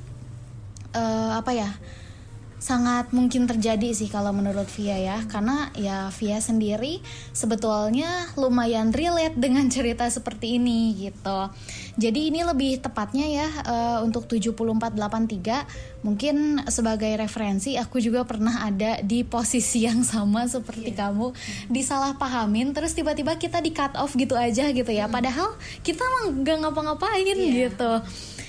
uh, 0.96 1.32
apa 1.36 1.52
ya 1.52 1.68
sangat 2.58 3.12
mungkin 3.12 3.44
terjadi 3.44 3.92
sih 3.92 4.08
kalau 4.08 4.32
menurut 4.32 4.66
Via 4.72 4.96
ya. 4.96 5.18
Karena 5.28 5.68
ya 5.76 6.08
Via 6.14 6.40
sendiri 6.40 7.04
sebetulnya 7.36 8.32
lumayan 8.40 8.90
relate 8.90 9.36
dengan 9.36 9.68
cerita 9.68 10.08
seperti 10.08 10.56
ini 10.56 11.08
gitu. 11.08 11.50
Jadi 12.00 12.32
ini 12.32 12.40
lebih 12.42 12.80
tepatnya 12.80 13.26
ya 13.28 13.48
uh, 13.64 13.98
untuk 14.06 14.26
7483 14.26 16.04
mungkin 16.04 16.60
sebagai 16.68 17.16
referensi 17.16 17.80
aku 17.80 17.96
juga 17.96 18.28
pernah 18.28 18.68
ada 18.68 19.00
di 19.00 19.24
posisi 19.24 19.88
yang 19.88 20.04
sama 20.04 20.44
seperti 20.44 20.92
yeah. 20.92 21.08
kamu 21.08 21.32
disalahpahamin 21.72 22.76
terus 22.76 22.92
tiba-tiba 22.92 23.40
kita 23.40 23.64
di 23.64 23.72
cut 23.72 23.96
off 23.96 24.12
gitu 24.16 24.36
aja 24.36 24.68
gitu 24.72 24.90
ya. 24.90 25.08
Padahal 25.08 25.56
kita 25.80 26.04
nggak 26.44 26.58
ngapa-ngapain 26.64 27.24
yeah. 27.24 27.68
gitu 27.68 27.92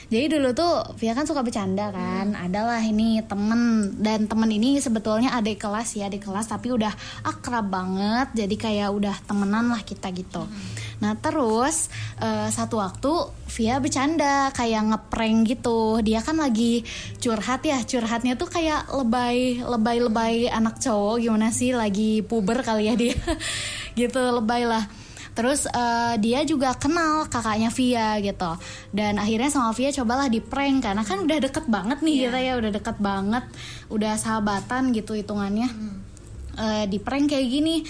jadi 0.06 0.38
dulu 0.38 0.54
tuh 0.54 0.86
Via 1.02 1.18
kan 1.18 1.26
suka 1.26 1.42
bercanda 1.42 1.90
kan. 1.90 2.34
Hmm. 2.34 2.46
adalah 2.46 2.78
ini 2.82 3.26
temen. 3.26 3.94
Dan 3.98 4.30
temen 4.30 4.50
ini 4.54 4.78
sebetulnya 4.78 5.34
adik 5.34 5.66
kelas 5.66 5.98
ya 5.98 6.08
adik 6.10 6.30
kelas. 6.30 6.46
Tapi 6.46 6.70
udah 6.74 6.94
akrab 7.26 7.66
banget. 7.70 8.46
Jadi 8.46 8.56
kayak 8.56 8.90
udah 8.94 9.16
temenan 9.26 9.74
lah 9.74 9.82
kita 9.82 10.14
gitu. 10.14 10.46
Hmm. 10.46 10.74
nah 10.96 11.12
terus 11.20 11.92
uh, 12.22 12.48
satu 12.48 12.80
waktu 12.80 13.12
Via 13.50 13.82
bercanda. 13.82 14.54
Kayak 14.54 14.94
ngeprank 14.94 15.38
gitu. 15.58 16.00
Dia 16.06 16.22
kan 16.22 16.38
lagi 16.38 16.86
curhat 17.18 17.66
ya. 17.66 17.82
Curhatnya 17.82 18.38
tuh 18.38 18.50
kayak 18.50 18.94
lebay 18.94 19.66
lebay 19.66 19.98
lebay 20.06 20.36
anak 20.54 20.78
cowok. 20.78 21.18
Gimana 21.18 21.50
sih? 21.50 21.74
Lagi 21.74 22.22
puber 22.22 22.62
kali 22.62 22.90
ya 22.90 22.94
dia. 22.94 23.18
Gitu 23.96 24.20
lebay 24.20 24.68
lah 24.68 25.05
Terus 25.36 25.68
uh, 25.68 26.16
dia 26.18 26.42
juga 26.48 26.72
kenal 26.80 27.28
kakaknya 27.28 27.70
Via 27.70 28.18
gitu. 28.24 28.52
Dan 28.96 29.20
akhirnya 29.20 29.52
sama 29.52 29.76
Via 29.76 29.92
cobalah 29.92 30.32
di 30.32 30.40
prank 30.40 30.88
karena 30.88 31.04
kan 31.04 31.22
udah 31.22 31.38
deket 31.44 31.68
banget 31.68 32.00
nih 32.00 32.16
yeah. 32.16 32.24
kita 32.32 32.40
ya, 32.40 32.54
udah 32.56 32.72
deket 32.72 32.98
banget, 33.04 33.44
udah 33.92 34.14
sahabatan 34.16 34.96
gitu 34.96 35.14
hitungannya. 35.14 35.68
Hmm. 35.68 36.00
Uh, 36.56 36.84
di 36.88 37.04
prank 37.04 37.36
kayak 37.36 37.52
gini 37.52 37.84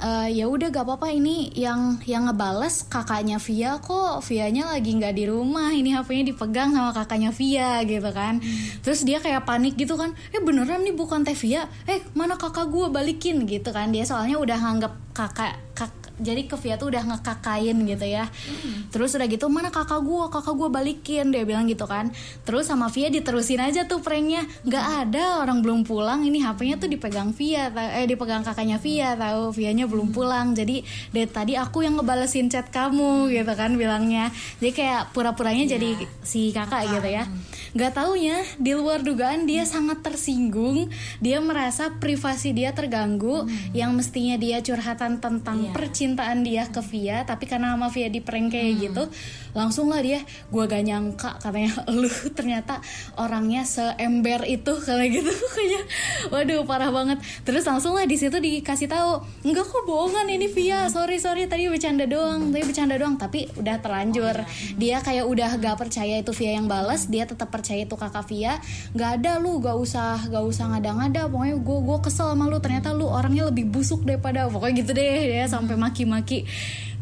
uh, 0.00 0.28
ya 0.28 0.48
udah 0.48 0.72
gak 0.72 0.84
apa-apa 0.84 1.12
ini 1.12 1.52
yang 1.54 2.00
yang 2.08 2.26
ngebales 2.28 2.88
kakaknya 2.88 3.36
Via 3.38 3.78
kok 3.78 4.24
Vianya 4.24 4.72
lagi 4.72 4.96
nggak 4.96 5.14
di 5.14 5.24
rumah 5.28 5.70
ini 5.70 5.94
HP-nya 5.94 6.34
dipegang 6.34 6.72
sama 6.72 6.90
kakaknya 6.96 7.30
Via 7.30 7.84
gitu 7.84 8.10
kan 8.10 8.40
hmm. 8.40 8.82
terus 8.82 9.04
dia 9.04 9.20
kayak 9.20 9.44
panik 9.44 9.76
gitu 9.76 9.94
kan 10.00 10.16
eh 10.32 10.40
beneran 10.40 10.82
nih 10.82 10.96
bukan 10.96 11.22
teh 11.22 11.36
Via 11.36 11.68
eh 11.86 12.00
mana 12.16 12.40
kakak 12.40 12.68
gue 12.72 12.88
balikin 12.88 13.44
gitu 13.44 13.70
kan 13.70 13.92
dia 13.92 14.04
soalnya 14.08 14.40
udah 14.40 14.58
nganggap 14.58 14.92
kakak 15.12 15.54
kak 15.76 15.92
jadi 16.20 16.46
ke 16.46 16.56
Via 16.60 16.76
tuh 16.76 16.92
udah 16.92 17.02
ngekakain 17.02 17.76
gitu 17.88 18.06
ya. 18.06 18.28
Hmm. 18.30 18.92
terus 18.92 19.16
udah 19.16 19.26
gitu 19.30 19.46
mana 19.48 19.72
kakak 19.72 20.02
gue 20.02 20.26
kakak 20.28 20.54
gue 20.54 20.68
balikin 20.68 21.26
dia 21.32 21.42
bilang 21.48 21.66
gitu 21.66 21.88
kan. 21.88 22.12
Terus 22.44 22.68
sama 22.68 22.92
Via 22.92 23.08
diterusin 23.08 23.60
aja 23.60 23.88
tuh 23.88 24.04
pranknya. 24.04 24.44
Nggak 24.68 24.84
hmm. 24.84 25.00
ada 25.06 25.24
orang 25.42 25.58
belum 25.64 25.80
pulang. 25.88 26.22
Ini 26.22 26.44
HP-nya 26.44 26.76
tuh 26.76 26.88
dipegang 26.92 27.32
Via 27.32 27.72
eh 27.96 28.06
dipegang 28.06 28.44
kakaknya 28.44 28.76
Via 28.78 29.16
tahu. 29.16 29.50
Vianya 29.56 29.88
belum 29.88 30.12
hmm. 30.12 30.16
pulang. 30.16 30.46
Jadi 30.52 30.84
dari 31.10 31.28
tadi 31.28 31.52
aku 31.56 31.82
yang 31.82 31.98
ngebalesin 31.98 32.52
chat 32.52 32.68
kamu 32.68 33.32
gitu 33.32 33.52
kan 33.56 33.74
bilangnya. 33.74 34.28
Jadi 34.60 34.70
kayak 34.76 35.10
pura-puranya 35.16 35.64
yeah. 35.66 35.72
jadi 35.76 35.88
si 36.22 36.52
kakak 36.52 36.86
gitu 36.92 37.08
ya 37.10 37.24
nggak 37.70 37.92
taunya 37.94 38.42
di 38.58 38.74
luar 38.74 39.06
dugaan 39.06 39.46
dia 39.46 39.62
sangat 39.62 40.02
tersinggung. 40.02 40.90
Dia 41.22 41.38
merasa 41.38 41.94
privasi 42.02 42.50
dia 42.50 42.74
terganggu 42.74 43.46
hmm. 43.46 43.76
yang 43.76 43.94
mestinya 43.94 44.34
dia 44.34 44.58
curhatan 44.58 45.22
tentang 45.22 45.70
yeah. 45.70 45.74
percintaan 45.74 46.42
dia 46.42 46.66
ke 46.66 46.82
Via. 46.82 47.22
Tapi 47.22 47.46
karena 47.46 47.78
sama 47.78 47.88
Via 47.94 48.10
di 48.10 48.18
prank 48.18 48.50
kayak 48.50 48.72
hmm. 48.74 48.80
gitu 48.90 49.04
langsung 49.50 49.90
lah 49.90 49.98
dia 49.98 50.22
gue 50.50 50.64
gak 50.66 50.84
nyangka 50.86 51.30
katanya. 51.38 51.72
Lu 52.00 52.10
ternyata 52.34 52.82
orangnya 53.18 53.62
seember 53.62 54.46
itu 54.46 54.72
kayak 54.74 55.22
gitu. 55.22 55.30
Kayak 55.60 55.84
waduh 56.30 56.62
parah 56.64 56.90
banget. 56.94 57.18
Terus 57.42 57.66
langsung 57.66 57.98
lah 57.98 58.06
di 58.06 58.16
situ 58.16 58.38
dikasih 58.38 58.86
tahu 58.86 59.20
enggak 59.44 59.66
kok 59.66 59.82
bohongan 59.86 60.26
ini 60.30 60.46
Via. 60.50 60.86
Sorry 60.90 61.18
sorry 61.18 61.46
tadi 61.46 61.66
bercanda 61.66 62.06
doang 62.06 62.50
tadi 62.50 62.64
bercanda 62.66 62.94
doang. 62.98 63.14
Tapi 63.18 63.50
udah 63.58 63.76
terlanjur. 63.78 64.36
Oh, 64.40 64.46
iya. 64.46 64.78
dia 64.78 64.96
kayak 65.02 65.26
udah 65.26 65.50
gak 65.58 65.76
percaya 65.78 66.22
itu 66.22 66.32
Via 66.34 66.56
yang 66.56 66.66
balas 66.70 67.10
dia 67.10 67.26
tetap 67.26 67.50
percaya 67.60 67.84
itu 67.84 67.92
kakak 67.92 68.24
Via 68.24 68.56
nggak 68.96 69.10
ada 69.20 69.36
lu 69.36 69.60
gak 69.60 69.76
usah 69.76 70.24
gak 70.32 70.44
usah 70.48 70.72
ngada-ngada. 70.72 71.28
Pokoknya 71.28 71.60
gue 71.60 71.78
gue 71.84 71.98
kesel 72.00 72.32
sama 72.32 72.48
lu. 72.48 72.56
Ternyata 72.64 72.96
lu 72.96 73.04
orangnya 73.04 73.52
lebih 73.52 73.68
busuk 73.68 74.08
daripada 74.08 74.48
pokoknya 74.48 74.74
gitu 74.80 74.90
deh 74.96 75.44
ya 75.44 75.44
sampai 75.44 75.76
maki-maki. 75.76 76.48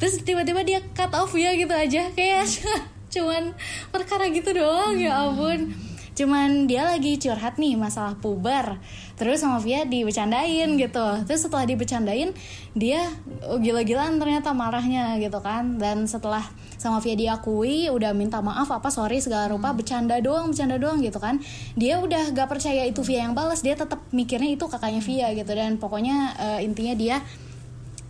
Terus 0.02 0.18
tiba-tiba 0.26 0.66
dia 0.66 0.82
cut 0.92 1.14
off 1.14 1.30
ya 1.38 1.54
gitu 1.54 1.70
aja. 1.70 2.10
Kayak 2.10 2.44
cuman 3.14 3.54
perkara 3.94 4.26
gitu 4.34 4.50
doang 4.50 4.98
ya 4.98 5.30
ampun. 5.30 5.88
Cuman 6.18 6.66
dia 6.66 6.82
lagi 6.82 7.14
curhat 7.22 7.62
nih 7.62 7.78
masalah 7.78 8.18
puber. 8.18 8.82
Terus 9.14 9.38
sama 9.38 9.62
Via 9.62 9.86
dibecandain 9.86 10.66
gitu. 10.74 11.06
Terus 11.22 11.46
setelah 11.46 11.62
dibecandain 11.62 12.34
dia 12.74 13.06
oh, 13.46 13.62
gila-gilaan 13.62 14.18
ternyata 14.18 14.50
marahnya 14.50 15.14
gitu 15.22 15.38
kan. 15.38 15.78
Dan 15.78 16.10
setelah 16.10 16.42
sama 16.78 17.02
Via 17.02 17.18
diakui 17.18 17.90
udah 17.90 18.14
minta 18.14 18.38
maaf 18.38 18.70
apa 18.70 18.88
sorry 18.88 19.18
segala 19.18 19.50
rupa 19.50 19.74
bercanda 19.74 20.16
doang 20.22 20.54
bercanda 20.54 20.78
doang 20.78 21.02
gitu 21.02 21.18
kan. 21.18 21.42
Dia 21.74 21.98
udah 21.98 22.30
gak 22.32 22.48
percaya 22.48 22.86
itu 22.86 23.02
Via 23.02 23.26
yang 23.26 23.34
balas 23.34 23.60
dia 23.60 23.74
tetap 23.74 23.98
mikirnya 24.14 24.54
itu 24.54 24.64
kakaknya 24.70 25.02
Via 25.02 25.28
gitu. 25.34 25.52
Dan 25.52 25.76
pokoknya 25.76 26.16
uh, 26.38 26.60
intinya 26.62 26.94
dia 26.94 27.20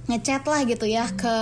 ngechat 0.09 0.45
lah 0.45 0.65
gitu 0.65 0.85
ya 0.89 1.09
ke 1.13 1.37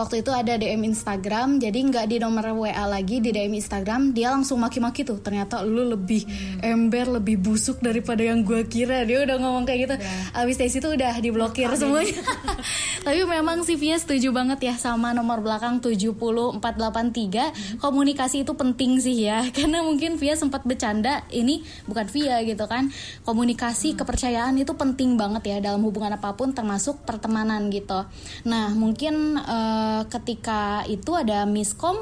waktu 0.00 0.24
itu 0.24 0.32
ada 0.32 0.56
DM 0.56 0.80
Instagram 0.88 1.60
jadi 1.60 1.76
nggak 1.76 2.06
di 2.08 2.16
nomor 2.16 2.56
WA 2.56 2.88
lagi 2.88 3.20
di 3.20 3.36
DM 3.36 3.52
Instagram 3.52 4.16
dia 4.16 4.32
langsung 4.32 4.56
maki-maki 4.56 5.04
tuh 5.04 5.20
ternyata 5.20 5.60
lu 5.60 5.84
lebih 5.84 6.24
hmm. 6.24 6.64
ember 6.64 7.20
lebih 7.20 7.36
busuk 7.36 7.84
daripada 7.84 8.24
yang 8.24 8.40
gue 8.40 8.64
kira 8.64 9.04
dia 9.04 9.20
udah 9.20 9.36
ngomong 9.36 9.68
kayak 9.68 9.80
gitu 9.84 9.96
yeah. 10.00 10.40
abis 10.40 10.56
dari 10.56 10.72
situ 10.72 10.88
udah 10.88 11.12
diblokir 11.20 11.68
oh, 11.68 11.76
semuanya 11.76 12.16
tapi 13.06 13.20
memang 13.28 13.60
CV-nya 13.60 14.00
setuju 14.00 14.32
banget 14.32 14.72
ya 14.72 14.74
sama 14.80 15.12
nomor 15.12 15.44
belakang 15.44 15.84
70483 15.84 16.56
hmm. 16.56 17.76
komunikasi 17.84 18.48
itu 18.48 18.56
penting 18.56 18.96
sih 19.04 19.28
ya 19.28 19.44
karena 19.56 19.84
mungkin 19.84 20.16
Via 20.16 20.32
sempat 20.32 20.64
bercanda 20.64 21.28
ini 21.28 21.60
bukan 21.84 22.08
Via 22.08 22.40
gitu 22.48 22.64
kan 22.64 22.88
komunikasi 23.28 23.92
hmm. 23.92 23.98
kepercayaan 24.00 24.56
itu 24.56 24.72
penting 24.72 25.20
banget 25.20 25.44
ya 25.44 25.56
dalam 25.60 25.84
hubungan 25.84 26.16
apa 26.16 26.32
pun 26.32 26.56
termasuk 26.56 27.04
pertemanan 27.04 27.68
gitu 27.68 28.08
nah 28.48 28.72
mungkin 28.72 29.36
uh, 29.36 29.89
ketika 30.08 30.84
itu 30.86 31.12
ada 31.16 31.46
miskom 31.46 31.96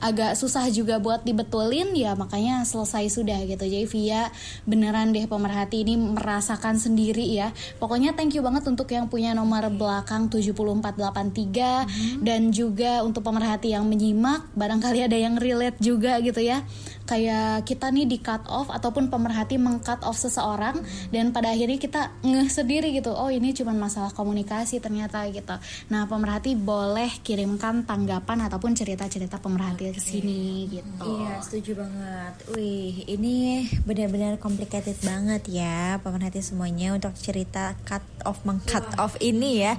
agak 0.00 0.32
susah 0.36 0.66
juga 0.72 0.96
buat 0.96 1.22
dibetulin 1.22 1.92
ya 1.92 2.16
makanya 2.16 2.64
selesai 2.64 3.12
sudah 3.12 3.44
gitu. 3.44 3.64
Jadi 3.64 3.86
via 3.86 4.32
beneran 4.64 5.12
deh 5.12 5.28
pemerhati 5.28 5.84
ini 5.84 6.00
merasakan 6.00 6.80
sendiri 6.80 7.24
ya. 7.28 7.52
Pokoknya 7.76 8.16
thank 8.16 8.32
you 8.32 8.42
banget 8.42 8.64
untuk 8.66 8.88
yang 8.88 9.06
punya 9.12 9.36
nomor 9.36 9.68
belakang 9.68 10.32
7483 10.32 12.24
dan 12.24 12.50
juga 12.50 13.04
untuk 13.04 13.20
pemerhati 13.20 13.76
yang 13.76 13.84
menyimak 13.84 14.48
barangkali 14.56 15.04
ada 15.04 15.16
yang 15.20 15.36
relate 15.36 15.76
juga 15.78 16.16
gitu 16.24 16.40
ya. 16.40 16.64
Kayak 17.04 17.66
kita 17.66 17.90
nih 17.90 18.06
di 18.06 18.18
cut 18.22 18.46
off 18.46 18.70
ataupun 18.70 19.10
pemerhati 19.10 19.58
meng-cut 19.58 20.06
off 20.06 20.16
seseorang 20.16 20.78
dan 21.10 21.34
pada 21.34 21.50
akhirnya 21.50 21.76
kita 21.76 22.14
ngeh 22.22 22.46
sendiri 22.46 22.94
gitu. 22.94 23.10
Oh 23.12 23.28
ini 23.28 23.50
cuma 23.52 23.74
masalah 23.74 24.14
komunikasi 24.14 24.78
ternyata 24.78 25.26
gitu. 25.28 25.58
Nah 25.90 26.06
pemerhati 26.06 26.54
boleh 26.54 27.10
kirimkan 27.20 27.82
tanggapan 27.82 28.46
ataupun 28.46 28.78
cerita-cerita 28.78 29.42
pemerhati 29.42 29.89
ke 29.94 30.02
sini 30.02 30.68
gitu 30.70 31.04
Iya, 31.20 31.40
setuju 31.42 31.82
banget. 31.82 32.32
Wih, 32.54 33.04
ini 33.08 33.66
benar-benar 33.84 34.36
complicated 34.38 34.96
banget 35.02 35.42
ya 35.50 35.98
pemerhati 36.00 36.40
semuanya 36.40 36.94
untuk 36.94 37.12
cerita 37.16 37.74
cut 37.84 38.04
off 38.24 38.42
meng-cut 38.44 38.84
off 39.00 39.16
ini 39.20 39.64
ya. 39.64 39.74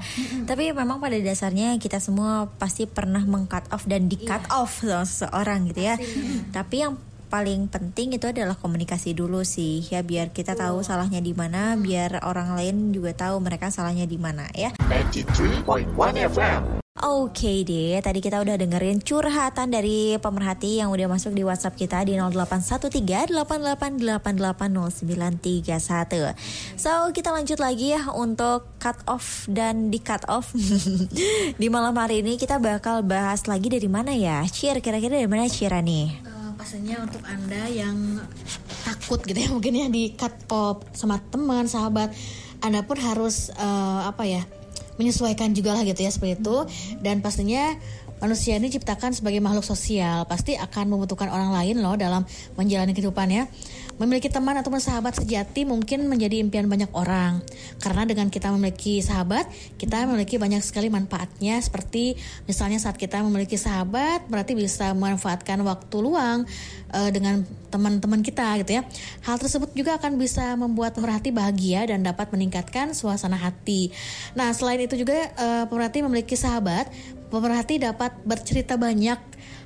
Tapi 0.50 0.74
memang 0.74 1.01
pada 1.01 1.18
dasarnya 1.18 1.77
kita 1.77 2.01
semua 2.01 2.50
pasti 2.58 2.86
pernah 2.89 3.22
meng-cut 3.24 3.70
off 3.72 3.86
dan 3.86 4.10
di-cut 4.10 4.44
off 4.51 4.82
sama 4.84 5.06
seseorang 5.06 5.70
gitu 5.70 5.82
ya. 5.88 5.96
Tapi 6.51 6.75
yang 6.84 6.94
paling 7.32 7.72
penting 7.72 8.12
itu 8.20 8.27
adalah 8.27 8.60
komunikasi 8.60 9.15
dulu 9.15 9.48
sih 9.48 9.88
ya 9.88 10.03
biar 10.03 10.36
kita 10.36 10.51
tahu 10.51 10.84
salahnya 10.84 11.24
di 11.24 11.32
mana, 11.32 11.80
biar 11.80 12.27
orang 12.27 12.60
lain 12.60 12.91
juga 12.91 13.15
tahu 13.15 13.39
mereka 13.39 13.72
salahnya 13.72 14.03
di 14.03 14.20
mana 14.20 14.51
ya. 14.51 14.75
93.1 14.91 15.63
FM. 16.27 16.80
Oke 16.91 17.63
deh, 17.63 18.03
tadi 18.03 18.19
kita 18.19 18.43
udah 18.43 18.60
dengerin 18.60 19.00
curhatan 19.00 19.71
dari 19.71 20.19
pemerhati 20.19 20.83
yang 20.83 20.91
udah 20.91 21.07
masuk 21.07 21.31
di 21.31 21.39
WhatsApp 21.39 21.79
kita 21.79 22.03
di 22.03 22.19
0813-88880931. 24.19 26.36
So, 26.75 26.91
kita 27.15 27.31
lanjut 27.31 27.63
lagi 27.63 27.95
ya 27.95 28.12
untuk 28.12 28.75
cut 28.75 29.00
off 29.07 29.48
dan 29.48 29.88
di 29.88 30.03
cut 30.03 30.27
off. 30.27 30.51
di 31.63 31.67
malam 31.71 31.95
hari 31.95 32.27
ini 32.27 32.36
kita 32.36 32.60
bakal 32.60 33.07
bahas 33.07 33.48
lagi 33.48 33.71
dari 33.71 33.88
mana 33.88 34.12
ya? 34.12 34.43
Cheer, 34.43 34.83
kira-kira 34.83 35.15
dari 35.15 35.31
mana 35.31 35.48
Cheer 35.48 35.71
nih? 35.79 36.12
Eh, 36.12 36.51
pastinya 36.60 37.07
untuk 37.07 37.24
anda 37.24 37.71
yang 37.71 38.19
takut 38.83 39.24
gitu 39.24 39.39
ya 39.39 39.48
mungkin 39.48 39.79
ya 39.79 39.88
di 39.88 40.12
cut 40.19 40.36
off 40.51 40.83
sama 40.91 41.24
teman 41.31 41.71
sahabat 41.71 42.12
anda 42.60 42.83
pun 42.83 43.00
harus 43.00 43.48
eh, 43.55 44.01
apa 44.03 44.27
ya 44.27 44.43
menyesuaikan 45.01 45.58
juga 45.58 45.74
lah 45.74 45.81
gitu 45.81 45.98
ya 46.05 46.13
seperti 46.13 46.38
itu. 46.38 46.58
Dan 47.01 47.25
pastinya 47.25 47.74
manusia 48.22 48.53
ini 48.55 48.70
diciptakan 48.70 49.17
sebagai 49.17 49.41
makhluk 49.41 49.65
sosial. 49.65 50.29
Pasti 50.29 50.53
akan 50.53 50.93
membutuhkan 50.93 51.34
orang 51.34 51.50
lain 51.50 51.81
loh 51.81 51.98
dalam 51.98 52.22
menjalani 52.53 52.93
kehidupannya 52.93 53.50
memiliki 54.01 54.34
teman 54.34 54.58
ataupun 54.58 54.81
sahabat 54.81 55.22
sejati 55.22 55.62
mungkin 55.70 56.10
menjadi 56.10 56.41
impian 56.41 56.65
banyak 56.65 56.89
orang. 56.98 57.46
Karena 57.77 58.10
dengan 58.10 58.34
kita 58.34 58.50
memiliki 58.50 58.98
sahabat 59.05 59.46
kita 59.77 60.10
memiliki 60.10 60.41
banyak 60.41 60.65
sekali 60.65 60.89
manfaatnya. 60.89 61.62
Seperti 61.62 62.17
misalnya 62.50 62.81
saat 62.81 62.98
kita 62.98 63.22
memiliki 63.22 63.62
sahabat 63.62 64.25
berarti 64.25 64.58
bisa 64.58 64.98
memanfaatkan 64.98 65.62
waktu 65.62 65.96
luang 66.01 66.50
eh, 66.89 67.10
dengan 67.13 67.46
teman-teman 67.70 68.25
kita 68.25 68.58
gitu 68.65 68.81
ya. 68.81 68.84
Hal 69.22 69.38
tersebut 69.38 69.70
juga 69.77 70.01
akan 70.01 70.17
bisa 70.17 70.58
membuat 70.58 70.98
pemerhati 70.98 71.29
bahagia 71.29 71.86
dan 71.86 72.01
dapat 72.01 72.34
meningkatkan 72.34 72.98
suasana 72.98 73.38
hati. 73.38 73.93
Nah 74.34 74.50
selain 74.58 74.81
itu 74.81 74.98
juga 74.98 75.29
eh, 75.29 75.63
pemerhati 75.70 76.01
memiliki 76.01 76.34
sahabat 76.34 76.89
pemerhati 77.31 77.79
dapat 77.79 78.12
bercerita 78.27 78.75
banyak 78.75 79.15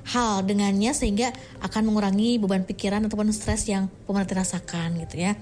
hal 0.06 0.46
dengannya 0.46 0.94
sehingga 0.94 1.34
akan 1.62 1.90
mengurangi 1.90 2.38
beban 2.38 2.62
pikiran 2.62 3.02
ataupun 3.06 3.34
stres 3.34 3.66
yang 3.66 3.90
pemerhati 4.06 4.34
rasakan 4.38 5.02
gitu 5.02 5.26
ya. 5.26 5.34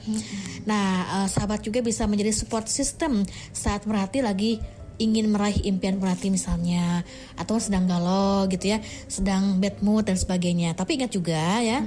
Nah, 0.65 0.87
eh, 1.25 1.29
sahabat 1.29 1.61
juga 1.61 1.85
bisa 1.85 2.09
menjadi 2.09 2.33
support 2.33 2.67
system 2.69 3.25
saat 3.53 3.85
pemerhati 3.85 4.25
lagi 4.25 4.53
ingin 4.95 5.27
meraih 5.27 5.59
impian 5.67 5.99
pemerhati 5.99 6.31
misalnya 6.31 7.03
atau 7.35 7.59
sedang 7.59 7.85
galau 7.85 8.47
gitu 8.47 8.73
ya, 8.73 8.79
sedang 9.11 9.59
bad 9.59 9.83
mood 9.83 10.07
dan 10.07 10.15
sebagainya. 10.15 10.73
Tapi 10.79 11.03
ingat 11.03 11.11
juga 11.11 11.59
ya, 11.61 11.83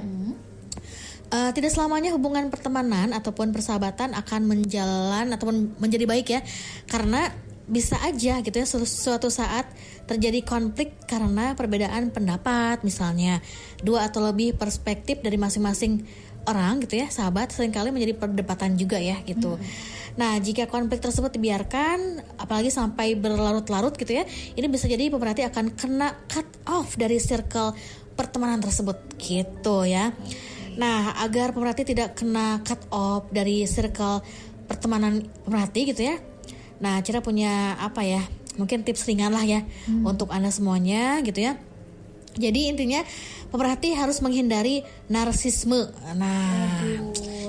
Eh, 1.28 1.50
tidak 1.52 1.68
selamanya 1.76 2.08
hubungan 2.16 2.48
pertemanan 2.48 3.12
ataupun 3.12 3.52
persahabatan 3.52 4.16
akan 4.16 4.48
menjalan 4.48 5.28
ataupun 5.28 5.76
menjadi 5.76 6.08
baik 6.08 6.26
ya 6.32 6.40
karena 6.88 7.28
bisa 7.68 8.00
aja 8.00 8.40
gitu 8.40 8.56
ya 8.56 8.64
suatu 8.64 9.28
saat 9.28 9.68
terjadi 10.08 10.40
konflik 10.40 11.04
karena 11.04 11.52
perbedaan 11.52 12.08
pendapat 12.08 12.80
misalnya 12.80 13.44
dua 13.84 14.08
atau 14.08 14.24
lebih 14.24 14.56
perspektif 14.56 15.20
dari 15.20 15.36
masing-masing 15.36 16.02
orang 16.48 16.80
gitu 16.80 17.04
ya 17.04 17.12
sahabat 17.12 17.52
sering 17.52 17.70
kali 17.70 17.92
menjadi 17.92 18.16
perdebatan 18.16 18.80
juga 18.80 18.96
ya 18.96 19.20
gitu. 19.28 19.60
Nah 20.16 20.40
jika 20.40 20.64
konflik 20.64 21.04
tersebut 21.04 21.28
dibiarkan 21.36 22.24
apalagi 22.40 22.72
sampai 22.72 23.14
berlarut-larut 23.20 23.92
gitu 24.00 24.16
ya 24.16 24.24
ini 24.56 24.66
bisa 24.72 24.88
jadi 24.88 25.12
pemerhati 25.12 25.44
akan 25.44 25.76
kena 25.76 26.16
cut 26.24 26.48
off 26.64 26.96
dari 26.96 27.20
circle 27.20 27.76
pertemanan 28.18 28.58
tersebut 28.58 28.96
gitu 29.20 29.86
ya. 29.86 30.10
Nah, 30.78 31.10
agar 31.26 31.50
pemerhati 31.50 31.82
tidak 31.82 32.14
kena 32.14 32.62
cut 32.62 32.78
off 32.94 33.26
dari 33.34 33.66
circle 33.66 34.22
pertemanan 34.70 35.26
pemerhati 35.42 35.90
gitu 35.90 36.06
ya. 36.06 36.22
Nah, 36.78 37.02
Cira 37.02 37.18
punya 37.18 37.74
apa 37.82 38.06
ya? 38.06 38.22
Mungkin 38.58 38.82
tips 38.82 39.06
ringan 39.06 39.30
lah 39.32 39.46
ya 39.46 39.62
untuk 40.04 40.34
Anda 40.34 40.50
semuanya 40.50 41.22
gitu 41.22 41.40
ya. 41.46 41.56
Jadi 42.38 42.70
intinya 42.70 43.02
pemerhati 43.50 43.96
harus 43.98 44.22
menghindari 44.22 44.86
narsisme. 45.10 45.90
Nah, 46.14 46.84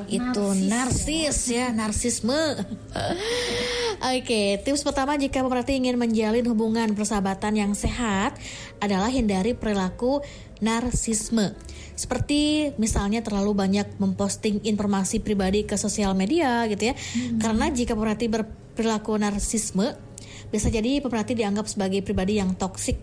itu 0.10 0.46
narsis 0.66 1.54
ya, 1.54 1.70
narsisme. 1.70 2.34
Oke, 4.18 4.58
tips 4.66 4.82
pertama 4.82 5.20
jika 5.20 5.46
pemerhati 5.46 5.78
ingin 5.78 6.00
menjalin 6.00 6.46
hubungan 6.50 6.90
persahabatan 6.98 7.54
yang 7.60 7.72
sehat 7.78 8.34
adalah 8.82 9.12
hindari 9.14 9.54
perilaku 9.54 10.26
narsisme. 10.64 11.54
Seperti 11.94 12.72
misalnya 12.80 13.20
terlalu 13.20 13.52
banyak 13.54 14.00
memposting 14.00 14.64
informasi 14.64 15.20
pribadi 15.20 15.68
ke 15.68 15.76
sosial 15.76 16.16
media 16.16 16.64
gitu 16.72 16.90
ya. 16.90 16.96
Karena 17.38 17.68
jika 17.70 17.94
pemerhati 17.94 18.32
berperilaku 18.32 19.20
narsisme 19.20 20.09
bisa 20.50 20.68
jadi 20.74 21.02
pemerhati 21.02 21.38
dianggap 21.38 21.70
sebagai 21.70 22.02
pribadi 22.02 22.42
yang 22.42 22.58
toksik. 22.58 22.98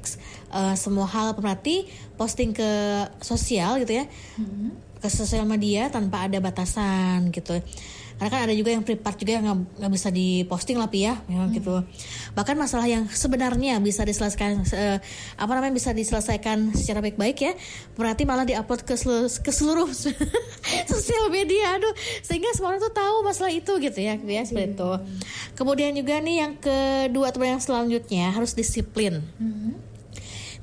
Eh, 0.50 0.74
semua 0.74 1.06
hal 1.06 1.35
pemerhati 1.35 1.87
posting 2.18 2.50
ke 2.54 2.70
sosial 3.22 3.78
gitu 3.82 4.02
ya, 4.02 4.04
ke 5.02 5.09
sosial 5.09 5.46
media 5.46 5.88
tanpa 5.90 6.26
ada 6.26 6.38
batasan 6.42 7.30
gitu. 7.30 7.62
Karena 8.16 8.31
kan 8.33 8.40
ada 8.48 8.55
juga 8.57 8.72
yang 8.72 8.81
private 8.81 9.18
juga 9.20 9.33
yang 9.37 9.68
nggak 9.76 9.92
bisa 9.92 10.09
diposting 10.09 10.81
lah 10.81 10.88
ya, 10.88 11.20
ya 11.29 11.40
gitu. 11.52 11.85
Bahkan 12.33 12.57
masalah 12.57 12.88
yang 12.88 13.05
sebenarnya 13.12 13.76
bisa 13.85 14.09
diselesaikan 14.09 14.64
eh, 14.72 14.98
apa 15.37 15.52
namanya 15.52 15.76
bisa 15.76 15.92
diselesaikan 15.92 16.72
secara 16.72 17.05
baik-baik 17.05 17.37
ya, 17.37 17.52
berarti 17.92 18.24
malah 18.24 18.48
diupload 18.48 18.88
ke 18.88 18.96
seluruh, 18.96 19.29
ke 19.29 19.52
seluruh 19.52 19.88
sosial 20.92 21.29
media, 21.29 21.76
aduh 21.76 21.92
sehingga 22.24 22.57
semua 22.57 22.72
orang 22.72 22.88
tuh 22.88 22.94
tahu 22.96 23.16
masalah 23.20 23.52
itu 23.52 23.72
gitu 23.85 23.98
ya, 24.00 24.16
ya 24.16 24.42
seperti 24.48 24.81
itu. 24.81 24.90
Kemudian 25.52 25.92
juga 25.92 26.16
nih 26.16 26.37
yang 26.40 26.52
kedua 26.57 27.29
atau 27.29 27.44
yang 27.44 27.61
selanjutnya 27.61 28.33
harus 28.33 28.57
disiplin. 28.57 29.20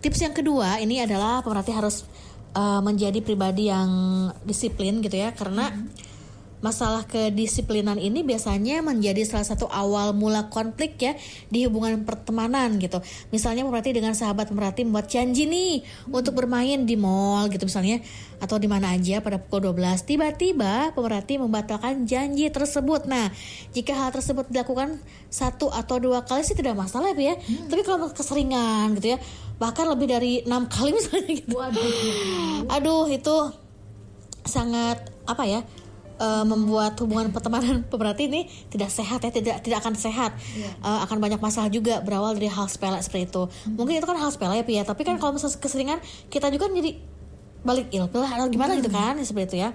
Tips 0.01 0.19
yang 0.25 0.33
kedua 0.33 0.81
ini 0.81 1.05
adalah 1.05 1.45
pemerhati 1.45 1.69
harus 1.69 2.03
uh, 2.57 2.81
menjadi 2.81 3.19
pribadi 3.21 3.69
yang 3.69 3.89
disiplin 4.45 5.01
gitu 5.01 5.21
ya 5.21 5.31
karena 5.31 5.69
masalah 6.63 7.03
kedisiplinan 7.03 7.99
ini 7.99 8.23
biasanya 8.23 8.79
menjadi 8.79 9.27
salah 9.27 9.43
satu 9.43 9.67
awal 9.67 10.15
mula 10.15 10.47
konflik 10.47 10.95
ya 10.95 11.13
di 11.51 11.67
hubungan 11.67 12.07
pertemanan 12.07 12.79
gitu. 12.79 13.03
Misalnya 13.35 13.67
pemerhati 13.67 13.91
dengan 13.91 14.15
sahabat 14.15 14.47
pemerhati 14.47 14.87
membuat 14.87 15.11
janji 15.11 15.43
nih 15.43 15.83
untuk 16.07 16.39
bermain 16.39 16.87
di 16.87 16.95
mall 16.95 17.51
gitu 17.51 17.67
misalnya 17.67 17.99
atau 18.39 18.55
di 18.55 18.71
mana 18.71 18.95
aja 18.95 19.19
pada 19.19 19.43
pukul 19.43 19.75
12. 19.75 20.07
Tiba-tiba 20.07 20.95
pemerhati 20.95 21.35
membatalkan 21.35 22.07
janji 22.07 22.47
tersebut. 22.47 23.11
Nah, 23.11 23.27
jika 23.75 23.91
hal 23.99 24.15
tersebut 24.15 24.47
dilakukan 24.47 25.03
satu 25.27 25.67
atau 25.67 25.99
dua 25.99 26.23
kali 26.23 26.47
sih 26.47 26.55
tidak 26.55 26.79
masalah 26.79 27.11
ya. 27.15 27.35
Tapi 27.43 27.81
kalau 27.83 28.07
keseringan 28.11 28.95
gitu 28.99 29.15
ya, 29.15 29.17
bahkan 29.59 29.83
lebih 29.91 30.07
dari 30.07 30.47
enam 30.47 30.71
kali 30.71 30.95
misalnya 30.95 31.27
gitu. 31.27 31.59
Aduh, 32.71 33.11
itu 33.11 33.35
sangat 34.47 35.11
apa 35.27 35.43
ya? 35.43 35.63
Eh, 36.19 36.45
membuat 36.45 36.97
hubungan 37.01 37.29
pertemanan 37.33 37.83
pemerhati 37.91 38.29
ini 38.29 38.41
tidak 38.69 38.89
sehat 38.89 39.23
ya 39.23 39.31
tidak 39.31 39.61
tidak 39.61 39.77
akan 39.81 39.93
sehat. 39.95 40.31
Eh, 40.59 40.99
akan 41.05 41.17
banyak 41.17 41.39
masalah 41.39 41.69
juga 41.69 42.01
berawal 42.01 42.35
dari 42.37 42.49
hal 42.49 42.67
sepele 42.67 42.99
seperti 43.01 43.29
itu. 43.29 43.43
Mungkin 43.73 44.01
itu 44.01 44.07
kan 44.07 44.17
hal 44.17 44.29
sepele 44.29 44.59
ya 44.59 44.65
Pi, 44.65 44.73
ya. 44.77 44.83
Tapi 44.83 45.01
kan 45.05 45.15
kalau 45.17 45.35
misalnya 45.35 45.57
keseringan 45.59 45.99
kita 46.29 46.49
juga 46.53 46.69
jadi 46.69 46.91
balik 47.63 47.87
ilpil 47.95 48.27
atau 48.27 48.51
gimana 48.51 48.75
gitu 48.75 48.91
kan 48.91 49.15
seperti 49.23 49.55
itu 49.55 49.57
ya. 49.63 49.69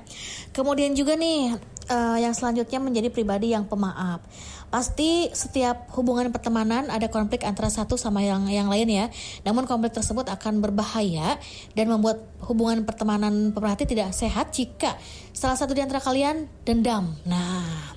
Kemudian 0.52 0.92
juga 0.92 1.16
nih 1.16 1.56
eh, 1.88 2.18
yang 2.22 2.36
selanjutnya 2.36 2.78
menjadi 2.78 3.08
pribadi 3.08 3.56
yang 3.56 3.64
pemaaf. 3.64 4.22
Pasti 4.68 5.32
setiap 5.32 5.88
hubungan 5.96 6.28
pertemanan 6.28 6.92
ada 6.92 7.08
konflik 7.08 7.40
antara 7.40 7.72
satu 7.72 7.96
sama 7.96 8.20
yang 8.20 8.44
yang 8.52 8.68
lain 8.68 8.84
ya. 8.84 9.06
Namun 9.48 9.64
konflik 9.64 9.96
tersebut 9.96 10.28
akan 10.28 10.60
berbahaya 10.60 11.40
dan 11.72 11.88
membuat 11.88 12.20
hubungan 12.44 12.84
pertemanan 12.84 13.56
pemerhati 13.56 13.88
tidak 13.88 14.12
sehat 14.12 14.52
jika 14.52 14.92
salah 15.32 15.56
satu 15.56 15.72
di 15.72 15.80
antara 15.80 16.04
kalian 16.04 16.44
dendam. 16.68 17.16
Nah, 17.24 17.96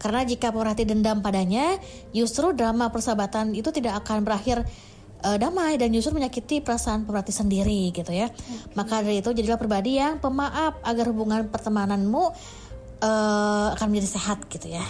karena 0.00 0.22
jika 0.24 0.54
pemerhati 0.54 0.88
dendam 0.88 1.20
padanya, 1.20 1.76
justru 2.16 2.56
drama 2.56 2.88
persahabatan 2.88 3.52
itu 3.52 3.68
tidak 3.74 4.00
akan 4.00 4.22
berakhir 4.22 4.62
eh, 5.26 5.36
damai 5.42 5.74
dan 5.74 5.92
justru 5.92 6.16
menyakiti 6.16 6.64
perasaan 6.64 7.02
pemerhati 7.02 7.36
sendiri 7.36 7.90
gitu 7.90 8.14
ya. 8.14 8.32
Maka 8.78 9.04
dari 9.04 9.20
itu 9.20 9.34
jadilah 9.34 9.58
pribadi 9.58 10.00
yang 10.00 10.22
pemaaf 10.22 10.80
agar 10.86 11.04
hubungan 11.10 11.50
pertemananmu 11.52 12.32
eh, 13.00 13.66
akan 13.74 13.86
menjadi 13.88 14.08
sehat 14.20 14.44
gitu 14.48 14.68
ya. 14.70 14.84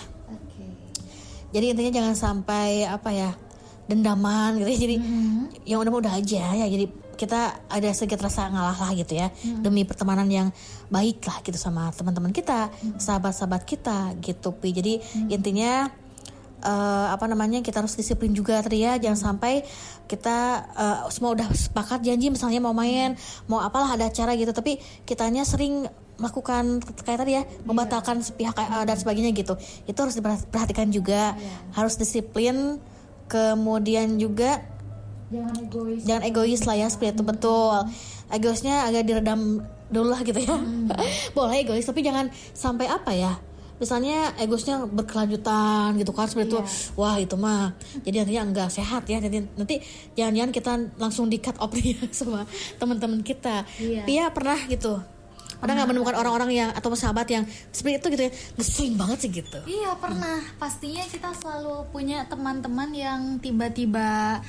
Jadi 1.50 1.74
intinya 1.74 1.92
jangan 1.98 2.14
sampai 2.14 2.86
apa 2.86 3.10
ya 3.10 3.30
dendaman 3.90 4.62
gitu 4.62 4.70
ya. 4.70 4.78
Jadi 4.78 4.96
yang 5.66 5.82
udah 5.82 5.92
udah 5.98 6.12
aja 6.18 6.54
ya. 6.54 6.66
Jadi 6.66 6.86
kita 7.18 7.68
ada 7.68 7.90
sedikit 7.92 8.24
rasa 8.24 8.48
ngalah 8.48 8.80
lah 8.80 8.96
gitu 8.96 9.12
ya 9.12 9.28
demi 9.60 9.84
pertemanan 9.84 10.24
yang 10.32 10.48
baik 10.88 11.20
lah 11.28 11.44
gitu 11.44 11.60
sama 11.60 11.92
teman-teman 11.92 12.32
kita, 12.32 12.72
sahabat-sahabat 12.96 13.62
kita 13.66 14.14
gitu. 14.24 14.56
Pi. 14.56 14.72
Jadi 14.72 14.94
intinya 15.28 15.90
eh, 16.64 17.06
apa 17.10 17.24
namanya 17.26 17.60
kita 17.64 17.82
harus 17.84 17.96
disiplin 17.96 18.32
juga 18.32 18.60
tadi 18.60 18.84
ya 18.84 19.00
jangan 19.00 19.36
sampai 19.36 19.64
kita 20.06 20.38
eh, 20.76 20.98
semua 21.12 21.36
udah 21.36 21.48
sepakat 21.52 22.04
janji 22.04 22.28
misalnya 22.28 22.60
mau 22.60 22.76
main 22.76 23.16
mau 23.48 23.60
apalah 23.60 23.96
ada 23.96 24.08
acara 24.08 24.36
gitu 24.36 24.52
tapi 24.52 24.78
kitanya 25.08 25.44
sering 25.44 25.88
melakukan 26.20 26.84
kayak 27.02 27.18
tadi 27.24 27.32
ya 27.40 27.42
membatalkan 27.64 28.20
sepihak 28.20 28.54
eh, 28.54 28.84
dan 28.84 28.96
sebagainya 29.00 29.32
gitu. 29.32 29.56
Itu 29.88 29.98
harus 30.04 30.14
diperhatikan 30.20 30.92
juga. 30.92 31.34
Harus 31.72 31.96
disiplin. 31.96 32.78
Kemudian 33.30 34.18
juga 34.18 34.58
jangan 36.02 36.22
egois. 36.26 36.66
lah 36.66 36.76
ya 36.76 36.86
seperti 36.90 37.16
itu 37.16 37.24
betul. 37.24 37.86
Egoisnya 38.30 38.90
agak 38.90 39.06
diredam 39.06 39.62
dulu 39.88 40.10
lah 40.12 40.20
gitu 40.26 40.38
ya. 40.42 40.58
Boleh 41.36 41.62
egois 41.62 41.86
tapi 41.86 42.02
jangan 42.02 42.28
sampai 42.52 42.90
apa 42.90 43.14
ya 43.14 43.32
misalnya 43.80 44.36
egoisnya 44.36 44.84
berkelanjutan 44.84 45.96
gitu 45.96 46.12
kan 46.12 46.28
seperti 46.28 46.52
itu. 46.52 46.60
Wah 47.00 47.16
itu 47.16 47.34
mah 47.40 47.72
jadi 48.04 48.22
nantinya 48.22 48.42
enggak 48.52 48.68
sehat 48.68 49.08
ya. 49.08 49.18
Jadi 49.18 49.48
nanti 49.56 49.80
jangan-jangan 50.14 50.52
kita 50.52 50.72
langsung 51.00 51.32
di 51.32 51.40
cut 51.40 51.56
off 51.56 51.72
ya 51.80 51.96
sama 52.12 52.44
teman-teman 52.76 53.24
kita. 53.24 53.64
Pia 54.04 54.28
pernah 54.30 54.60
gitu 54.68 55.00
pernah 55.60 55.76
nggak 55.76 55.88
menemukan 55.92 56.16
orang-orang 56.16 56.50
yang 56.50 56.70
atau 56.72 56.90
sahabat 56.96 57.28
yang 57.28 57.44
seperti 57.70 58.00
itu 58.00 58.06
gitu 58.16 58.22
ya 58.26 58.32
ngeselin 58.56 58.94
banget 58.96 59.18
sih 59.20 59.30
gitu 59.30 59.58
Iya 59.68 59.92
pernah. 60.00 60.40
Pastinya 60.56 61.04
kita 61.06 61.30
selalu 61.36 61.86
punya 61.92 62.24
teman-teman 62.26 62.90
yang 62.90 63.20
tiba-tiba 63.38 64.40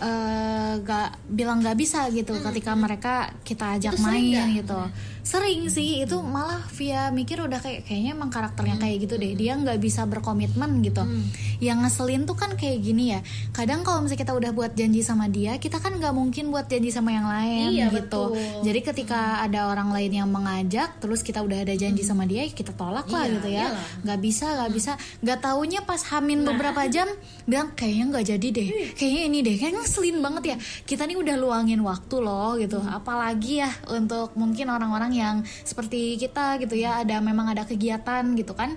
eh, 0.00 0.72
gak 0.80 1.08
bilang 1.28 1.60
gak 1.60 1.76
bisa 1.76 2.08
gitu 2.12 2.36
ketika 2.40 2.72
mereka 2.76 3.14
kita 3.44 3.76
ajak 3.80 3.96
main 4.00 4.52
gitu. 4.56 4.80
Sering 5.20 5.68
sih 5.68 6.02
itu 6.02 6.16
malah 6.24 6.64
via 6.74 7.12
mikir 7.12 7.38
udah 7.44 7.60
kayak 7.60 7.86
kayaknya 7.86 8.16
emang 8.16 8.32
karakternya 8.32 8.76
kayak 8.80 8.96
gitu 9.06 9.14
deh. 9.20 9.32
Dia 9.36 9.54
nggak 9.54 9.78
bisa 9.78 10.08
berkomitmen 10.08 10.80
gitu. 10.82 11.04
Yang 11.60 11.78
ngeselin 11.86 12.22
tuh 12.24 12.36
kan 12.40 12.56
kayak 12.56 12.80
gini 12.80 13.14
ya. 13.14 13.20
Kadang 13.52 13.84
kalau 13.84 14.02
misalnya 14.02 14.24
kita 14.24 14.32
udah 14.34 14.50
buat 14.56 14.72
janji 14.74 15.04
sama 15.04 15.28
dia, 15.28 15.60
kita 15.60 15.78
kan 15.78 15.94
nggak 15.96 16.14
mungkin 16.16 16.48
buat 16.48 16.66
janji 16.66 16.90
sama 16.90 17.12
yang 17.14 17.28
lain 17.28 17.92
gitu. 17.92 18.34
Jadi 18.64 18.80
ketika 18.80 19.44
ada 19.44 19.70
orang 19.70 19.92
lain 19.92 20.24
yang 20.24 20.28
mengajak, 20.32 20.98
terus 20.98 21.20
kita 21.20 21.44
udah 21.44 21.62
ada 21.62 21.74
janji 21.76 22.02
sama 22.02 22.24
dia, 22.24 22.48
kita 22.48 22.72
tolak 22.74 23.06
lah 23.12 23.28
gitu 23.28 23.48
ya. 23.52 23.70
Nggak 24.02 24.18
bisa, 24.24 24.46
nggak 24.56 24.72
bisa. 24.72 24.92
Nggak 25.20 25.38
taunya 25.44 25.80
pas 25.84 26.00
hamin 26.10 26.42
beberapa 26.42 26.82
jam 26.88 27.06
bilang 27.44 27.76
kayaknya 27.76 28.04
nggak 28.08 28.26
jadi 28.34 28.48
deh. 28.50 28.68
Kayaknya 28.96 29.22
ini 29.28 29.38
deh. 29.44 29.56
Kayaknya 29.60 29.78
ngeselin 29.84 30.16
banget 30.24 30.42
ya. 30.42 30.56
Kita 30.88 31.04
nih 31.04 31.20
udah 31.20 31.36
luangin 31.36 31.80
waktu 31.84 32.16
loh 32.18 32.56
gitu. 32.56 32.80
Apalagi 32.80 33.60
ya 33.60 33.70
untuk 33.92 34.32
mungkin 34.34 34.72
orang-orang 34.72 35.12
yang 35.12 35.19
seperti 35.62 36.16
kita 36.16 36.56
gitu 36.64 36.74
ya. 36.74 37.04
Ada 37.04 37.20
memang 37.20 37.52
ada 37.52 37.68
kegiatan 37.68 38.24
gitu 38.34 38.56
kan 38.56 38.74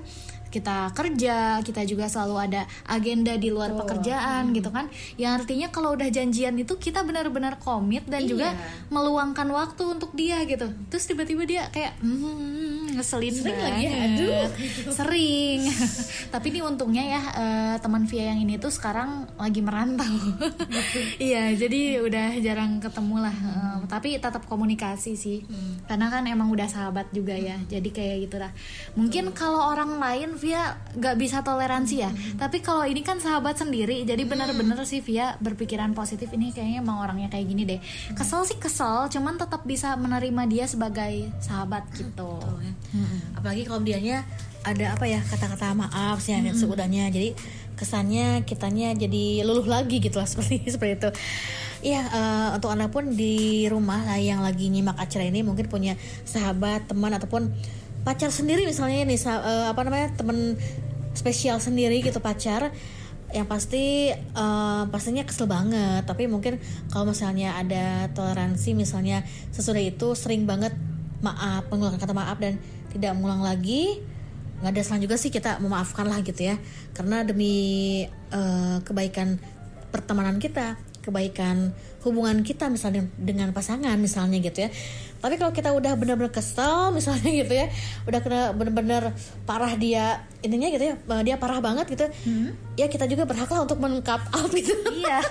kita 0.54 0.94
kerja, 0.94 1.58
kita 1.66 1.82
juga 1.90 2.06
selalu 2.06 2.36
ada 2.38 2.62
agenda 2.86 3.34
di 3.34 3.50
luar 3.50 3.74
pekerjaan 3.74 4.54
gitu 4.54 4.70
kan. 4.70 4.86
Yang 5.18 5.32
artinya 5.42 5.68
kalau 5.74 5.98
udah 5.98 6.14
janjian 6.14 6.54
itu 6.62 6.78
kita 6.78 7.02
benar-benar 7.02 7.58
komit 7.58 8.06
dan 8.06 8.30
juga 8.30 8.54
meluangkan 8.94 9.50
waktu 9.50 9.84
untuk 9.98 10.14
dia 10.14 10.46
gitu. 10.46 10.70
Terus 10.94 11.10
tiba-tiba 11.10 11.50
dia 11.50 11.64
kayak 11.74 11.98
hmm, 12.06 13.02
ngeselin 13.02 13.34
Sering 13.34 13.58
banget. 13.58 13.66
lagi 13.66 13.84
ya, 13.84 13.96
aduh. 13.98 14.48
Sering. 14.94 15.60
Tapi 16.34 16.46
ini 16.54 16.60
untungnya 16.62 17.02
ya 17.02 17.22
eh, 17.34 17.76
teman 17.82 18.06
Via 18.06 18.30
yang 18.30 18.40
ini 18.46 18.62
tuh 18.62 18.70
sekarang 18.70 19.26
lagi 19.42 19.66
merantau. 19.66 20.06
Iya, 21.18 21.56
jadi 21.56 22.04
udah 22.04 22.38
jarang 22.44 22.78
ketemu 22.84 23.24
lah. 23.24 23.34
Eh, 23.34 23.78
tapi 23.88 24.20
tetap 24.20 24.44
komunikasi 24.46 25.16
sih. 25.16 25.40
Karena 25.88 26.12
kan 26.12 26.28
emang 26.28 26.52
udah 26.52 26.68
sahabat 26.68 27.10
juga 27.16 27.34
ya. 27.34 27.58
Jadi 27.66 27.90
kayak 27.90 28.18
gitu 28.28 28.38
lah. 28.38 28.52
Mungkin 28.94 29.32
kalau 29.32 29.72
orang 29.72 29.98
lain 29.98 30.36
Via 30.44 30.76
nggak 31.00 31.16
bisa 31.16 31.40
toleransi 31.40 31.96
ya. 32.04 32.12
Tapi 32.36 32.60
kalau 32.60 32.84
ini 32.84 33.00
kan 33.00 33.24
sahabat 33.24 33.56
sendiri, 33.64 34.04
jadi 34.04 34.28
benar-benar 34.28 34.84
sih 34.84 35.00
Via 35.00 35.40
berpikiran 35.40 35.96
positif 35.96 36.28
ini 36.36 36.52
kayaknya 36.52 36.84
emang 36.84 37.00
orangnya 37.00 37.32
kayak 37.32 37.48
gini 37.48 37.64
deh. 37.64 37.80
Kesel 38.12 38.44
sih 38.44 38.60
kesel, 38.60 39.08
cuman 39.08 39.40
tetap 39.40 39.64
bisa 39.64 39.96
menerima 39.96 40.44
dia 40.52 40.66
sebagai 40.68 41.32
sahabat 41.40 41.88
gitu. 41.96 42.44
Betul 42.44 42.60
ya. 42.60 42.74
Apalagi 43.40 43.64
kalau 43.64 43.80
dianya 43.80 44.28
ada 44.68 44.96
apa 44.96 45.08
ya 45.08 45.24
kata-kata 45.24 45.72
maaf 45.72 46.20
sih 46.20 46.36
dan 46.36 46.52
seudahnya. 46.52 47.08
Jadi 47.08 47.32
kesannya 47.74 48.46
kitanya 48.46 48.94
jadi 48.96 49.44
luluh 49.44 49.66
lagi 49.66 49.98
gitu 50.04 50.20
lah 50.20 50.28
seperti 50.32 50.68
seperti 50.68 50.94
itu. 51.00 51.10
Iya, 51.84 52.00
eh, 52.00 52.48
untuk 52.56 52.72
anda 52.72 52.88
pun 52.88 53.12
di 53.12 53.68
rumah 53.68 54.08
lah 54.08 54.16
yang 54.16 54.40
lagi 54.40 54.72
nyimak 54.72 54.96
acara 54.96 55.28
ini 55.28 55.44
mungkin 55.44 55.68
punya 55.68 56.00
sahabat, 56.24 56.88
teman 56.88 57.12
ataupun 57.12 57.52
pacar 58.04 58.30
sendiri 58.30 58.68
misalnya 58.68 59.08
sa- 59.16 59.44
eh, 59.44 59.66
apa 59.72 59.82
namanya 59.88 60.12
teman 60.16 60.60
spesial 61.16 61.58
sendiri 61.64 62.04
gitu 62.04 62.20
pacar 62.20 62.76
yang 63.34 63.50
pasti 63.50 64.14
eh, 64.14 64.84
pastinya 64.92 65.24
kesel 65.26 65.50
banget. 65.50 66.06
Tapi 66.06 66.30
mungkin 66.30 66.62
kalau 66.94 67.10
misalnya 67.10 67.58
ada 67.58 68.12
toleransi 68.14 68.78
misalnya 68.78 69.26
sesudah 69.56 69.82
itu 69.82 70.14
sering 70.14 70.46
banget 70.46 70.76
maaf 71.24 71.66
mengeluarkan 71.72 72.00
kata 72.04 72.14
maaf 72.14 72.38
dan 72.38 72.60
tidak 72.92 73.16
mengulang 73.16 73.42
lagi 73.42 74.04
nggak 74.64 74.80
ada 74.80 74.84
salah 74.86 75.02
juga 75.04 75.20
sih 75.20 75.28
kita 75.28 75.60
memaafkan 75.64 76.06
lah 76.06 76.20
gitu 76.22 76.44
ya. 76.54 76.56
Karena 76.94 77.26
demi 77.26 78.04
eh, 78.10 78.78
kebaikan 78.86 79.40
pertemanan 79.90 80.38
kita 80.38 80.78
kebaikan 81.04 81.76
hubungan 82.08 82.48
kita 82.48 82.72
misalnya 82.72 83.04
dengan 83.20 83.52
pasangan 83.52 84.00
misalnya 84.00 84.40
gitu 84.40 84.68
ya 84.68 84.70
tapi 85.24 85.40
kalau 85.40 85.56
kita 85.56 85.72
udah 85.72 85.96
benar-benar 85.96 86.36
kesel 86.36 86.92
misalnya 86.98 87.32
gitu 87.32 87.54
ya 87.56 87.68
udah 88.04 88.20
kena 88.20 88.42
benar-benar 88.52 89.16
parah 89.48 89.72
dia 89.80 90.20
intinya 90.44 90.68
gitu 90.68 90.84
ya 90.92 90.96
eh, 91.00 91.22
dia 91.24 91.40
parah 91.40 91.64
banget 91.64 91.88
gitu 91.96 92.06
ya 92.74 92.90
kita 92.90 93.06
juga 93.06 93.24
berhak 93.24 93.48
lah 93.48 93.64
untuk 93.64 93.78
mengungkap 93.78 94.34
out 94.34 94.50
gitu. 94.58 94.74
Iya. 94.90 95.22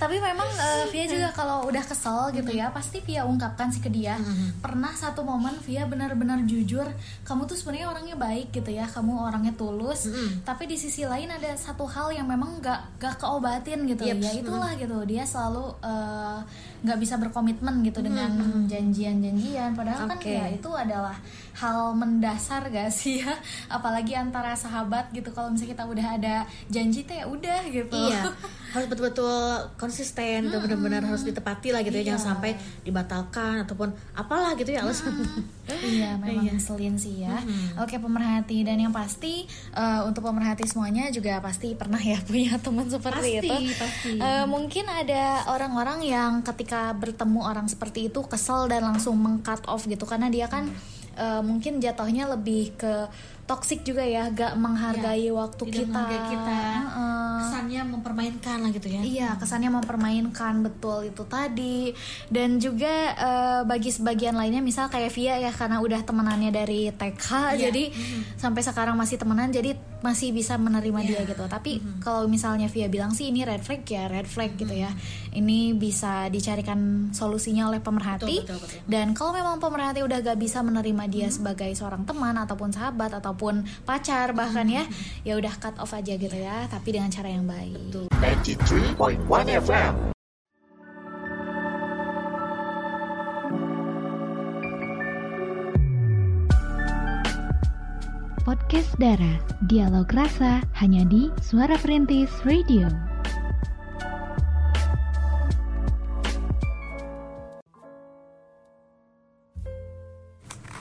Tapi 0.00 0.16
memang 0.16 0.48
eh, 0.48 0.84
Via 0.88 1.04
juga 1.04 1.28
kalau 1.36 1.68
udah 1.68 1.84
kesel 1.84 2.32
gitu 2.32 2.48
ya 2.48 2.72
pasti 2.72 3.04
Via 3.04 3.28
ungkapkan 3.28 3.68
sih 3.68 3.84
ke 3.84 3.92
dia. 3.92 4.16
Pernah 4.64 4.96
satu 4.96 5.20
momen 5.20 5.52
Via 5.62 5.84
benar-benar 5.84 6.42
jujur 6.48 6.88
kamu 7.28 7.44
tuh 7.44 7.56
sebenarnya 7.60 7.92
orangnya 7.92 8.16
baik 8.16 8.56
gitu 8.56 8.72
ya 8.72 8.88
kamu 8.88 9.12
orangnya 9.28 9.52
tulus 9.54 10.08
tapi 10.42 10.64
di 10.66 10.80
sisi 10.80 11.04
lain 11.04 11.28
ada 11.28 11.54
satu 11.54 11.84
hal 11.84 12.10
yang 12.16 12.26
memang 12.26 12.58
gak 12.64 12.98
gak 12.98 13.20
keobatin 13.20 13.84
gitu. 13.84 14.02
Yep. 14.08 14.18
ya 14.18 14.32
itulah 14.34 14.72
gitu 14.80 14.96
dia 15.04 15.22
selalu 15.28 15.76
eh, 15.84 16.38
nggak 16.82 16.98
bisa 16.98 17.14
berkomitmen 17.14 17.86
gitu 17.86 18.02
dengan 18.02 18.66
janjian-janjian 19.12 19.76
padahal 19.76 20.08
kan 20.08 20.16
Oke. 20.16 20.32
ya 20.32 20.48
itu 20.48 20.70
adalah 20.72 21.16
hal 21.52 21.92
mendasar 21.92 22.72
gak 22.72 22.88
sih 22.88 23.20
ya? 23.20 23.36
Apalagi 23.76 24.16
antara 24.16 24.56
sahabat 24.56 25.12
gitu. 25.12 25.28
Kalau 25.36 25.52
misalnya 25.52 25.76
kita 25.76 25.84
udah 25.84 26.06
ada 26.16 26.34
janji 26.72 27.04
teh 27.04 27.20
ya 27.20 27.28
udah 27.28 27.60
gitu. 27.68 27.92
Iya, 28.08 28.32
harus 28.72 28.86
betul-betul 28.88 29.68
konsisten, 29.76 30.48
dan 30.48 30.58
benar-benar 30.64 31.04
harus 31.04 31.28
ditepati 31.28 31.76
lah 31.76 31.84
gitu 31.84 31.92
ya, 32.00 32.14
jangan 32.16 32.40
sampai 32.40 32.56
dibatalkan 32.80 33.68
ataupun 33.68 33.92
apalah 34.16 34.56
gitu 34.56 34.72
ya 34.72 34.80
alasan. 34.84 35.12
Iya, 35.62 36.18
memang 36.18 36.52
ngeselin 36.52 36.98
sih 36.98 37.22
ya. 37.22 37.38
Oke, 37.78 37.96
pemerhati. 37.96 38.66
Dan 38.66 38.82
yang 38.82 38.90
pasti 38.90 39.46
eh, 39.72 40.00
untuk 40.02 40.26
pemerhati 40.26 40.66
semuanya 40.66 41.08
juga 41.14 41.38
pasti 41.38 41.72
pernah 41.78 41.98
ya 42.02 42.18
punya 42.22 42.58
teman 42.58 42.86
seperti 42.90 43.38
Pasti, 43.38 43.46
itu. 43.46 43.56
pasti. 43.78 44.12
Eh, 44.18 44.44
mungkin 44.50 44.84
ada 44.90 45.46
orang-orang 45.50 46.02
yang 46.06 46.30
ketika 46.42 46.90
bertemu 46.94 47.40
orang 47.42 47.66
seperti 47.70 48.10
itu 48.10 48.20
kesel 48.26 48.66
dan 48.70 48.82
langsung 48.82 49.01
meng-cut 49.10 49.66
off 49.66 49.90
gitu 49.90 50.06
karena 50.06 50.30
dia 50.30 50.46
kan 50.46 50.70
eh, 51.18 51.42
mungkin 51.42 51.82
jatuhnya 51.82 52.30
lebih 52.30 52.78
ke 52.78 53.10
toxic 53.42 53.82
juga 53.82 54.06
ya, 54.06 54.30
gak 54.30 54.54
menghargai 54.54 55.26
waktu 55.34 55.62
tidak 55.66 55.74
kita. 55.82 55.90
menghargai 55.90 56.20
kita. 56.30 56.60
Kesan 56.62 57.62
kesannya 57.62 57.80
mempermainkan 57.84 58.56
lah 58.58 58.70
gitu 58.74 58.88
ya 58.90 59.00
Iya, 59.02 59.28
kesannya 59.38 59.70
mempermainkan 59.70 60.54
betul 60.66 61.10
itu 61.10 61.22
tadi. 61.26 61.94
Dan 62.30 62.58
juga 62.62 63.12
eh, 63.12 63.60
bagi 63.66 63.90
sebagian 63.90 64.34
lainnya 64.38 64.62
misal 64.62 64.90
kayak 64.90 65.12
Via 65.12 65.36
ya 65.38 65.52
karena 65.54 65.82
udah 65.82 66.00
temenannya 66.02 66.50
dari 66.50 66.90
TK 66.90 67.26
jadi 67.68 67.84
sampai 68.40 68.62
sekarang 68.64 68.96
masih 68.96 69.20
temenan 69.20 69.52
jadi 69.52 69.76
masih 70.02 70.34
bisa 70.34 70.58
menerima 70.58 71.00
dia 71.06 71.20
gitu. 71.24 71.44
Tapi 71.46 71.78
kalau 72.02 72.26
misalnya 72.26 72.66
Via 72.68 72.90
bilang 72.90 73.14
sih 73.14 73.30
ini 73.30 73.46
red 73.46 73.62
flag 73.62 73.86
ya 73.86 74.10
red 74.10 74.26
flag 74.28 74.54
gitu 74.58 74.74
ya. 74.74 74.90
Ini 75.32 75.72
bisa 75.78 76.28
dicarikan 76.28 77.10
solusinya 77.14 77.70
oleh 77.72 77.80
pemerhati. 77.80 78.44
Betul, 78.44 78.58
betul, 78.60 78.78
betul. 78.78 78.90
Dan 78.90 79.06
kalau 79.16 79.32
memang 79.32 79.56
pemerhati 79.62 80.04
udah 80.04 80.18
gak 80.20 80.38
bisa 80.38 80.60
menerima 80.60 81.04
dia 81.08 81.28
sebagai 81.32 81.70
seorang 81.72 82.04
teman 82.04 82.36
ataupun 82.36 82.68
sahabat 82.74 83.16
ataupun 83.16 83.64
pacar 83.88 84.36
bahkan 84.36 84.68
ya, 84.68 84.84
ya 85.24 85.38
udah 85.38 85.54
cut 85.56 85.78
off 85.80 85.96
aja 85.96 86.18
gitu 86.18 86.36
ya. 86.36 86.68
Tapi 86.68 86.88
dengan 86.92 87.08
cara 87.08 87.32
yang 87.32 87.48
baik. 87.48 87.78
93.1 88.20 89.64
FM. 89.64 90.21
Podcast 98.42 98.98
Dara, 98.98 99.38
dialog 99.70 100.10
rasa 100.10 100.66
hanya 100.82 101.06
di 101.06 101.30
Suara 101.38 101.78
Perintis 101.78 102.26
Radio. 102.42 102.90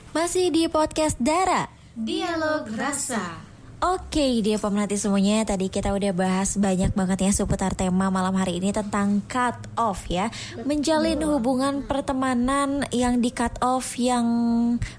Masih 0.09 0.49
di 0.49 0.65
podcast 0.65 1.21
Dara. 1.21 1.69
dialog 1.93 2.65
rasa 2.73 3.50
Oke, 3.81 4.45
dia 4.45 4.61
pemerhati 4.61 4.93
semuanya. 4.93 5.41
Tadi 5.41 5.65
kita 5.65 5.89
udah 5.89 6.13
bahas 6.13 6.53
banyak 6.53 6.93
banget 6.93 7.25
ya 7.25 7.31
seputar 7.33 7.73
tema 7.73 8.13
malam 8.13 8.37
hari 8.37 8.61
ini 8.61 8.69
tentang 8.69 9.25
cut 9.25 9.57
off 9.73 10.05
ya. 10.05 10.29
Menjalin 10.69 11.17
hubungan 11.25 11.81
pertemanan 11.89 12.85
yang 12.93 13.25
di 13.25 13.33
cut 13.33 13.57
off, 13.65 13.97
yang 13.97 14.21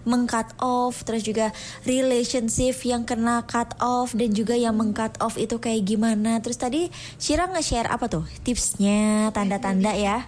meng-cut 0.02 0.50
off, 0.58 1.06
terus 1.06 1.22
juga 1.22 1.54
relationship 1.86 2.74
yang 2.82 3.06
kena 3.06 3.46
cut 3.46 3.70
off 3.78 4.18
dan 4.18 4.34
juga 4.34 4.58
yang 4.58 4.74
meng-cut 4.74 5.14
off 5.22 5.38
itu 5.38 5.62
kayak 5.62 5.86
gimana. 5.86 6.42
Terus 6.42 6.58
tadi 6.58 6.90
Shira 7.22 7.46
nge-share 7.54 7.86
apa 7.86 8.10
tuh? 8.10 8.26
Tipsnya, 8.42 9.30
tanda-tanda 9.30 9.94
ya. 9.94 10.26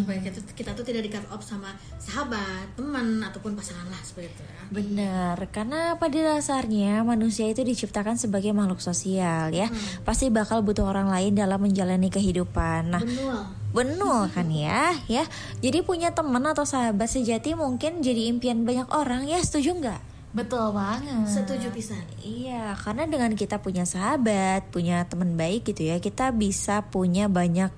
supaya 0.00 0.22
kita, 0.24 0.40
kita 0.56 0.70
tuh 0.72 0.84
tidak 0.88 1.04
di 1.04 1.10
cut 1.12 1.26
off 1.28 1.44
sama 1.44 1.68
sahabat 2.00 2.64
teman 2.78 3.18
ataupun 3.20 3.58
pasangan 3.58 3.90
lah 3.90 3.98
seperti 4.06 4.30
itu 4.30 4.42
ya 4.46 4.62
Benar, 4.70 5.36
karena 5.50 5.98
pada 5.98 6.14
dasarnya 6.14 7.02
manusia 7.02 7.25
itu 7.30 7.62
diciptakan 7.62 8.18
sebagai 8.18 8.50
makhluk 8.52 8.78
sosial 8.82 9.50
ya. 9.54 9.70
Pasti 10.02 10.28
bakal 10.28 10.62
butuh 10.62 10.86
orang 10.86 11.10
lain 11.10 11.34
dalam 11.34 11.62
menjalani 11.62 12.10
kehidupan. 12.10 12.92
Nah, 12.92 13.02
benul 13.02 13.40
benul 13.76 14.28
kan 14.32 14.48
ya, 14.48 14.96
ya. 15.06 15.24
Jadi 15.60 15.84
punya 15.84 16.12
teman 16.16 16.44
atau 16.48 16.64
sahabat 16.64 17.10
sejati 17.12 17.52
mungkin 17.52 18.00
jadi 18.00 18.32
impian 18.32 18.64
banyak 18.64 18.88
orang 18.92 19.28
ya. 19.28 19.38
Setuju 19.40 19.76
nggak? 19.78 20.02
Betul 20.36 20.68
banget. 20.76 21.24
setuju 21.24 21.72
pisan 21.72 22.04
Iya, 22.20 22.76
karena 22.76 23.08
dengan 23.08 23.32
kita 23.32 23.56
punya 23.56 23.88
sahabat, 23.88 24.68
punya 24.68 25.08
teman 25.08 25.32
baik 25.32 25.72
gitu 25.72 25.88
ya, 25.88 25.96
kita 25.96 26.28
bisa 26.28 26.84
punya 26.92 27.24
banyak 27.24 27.72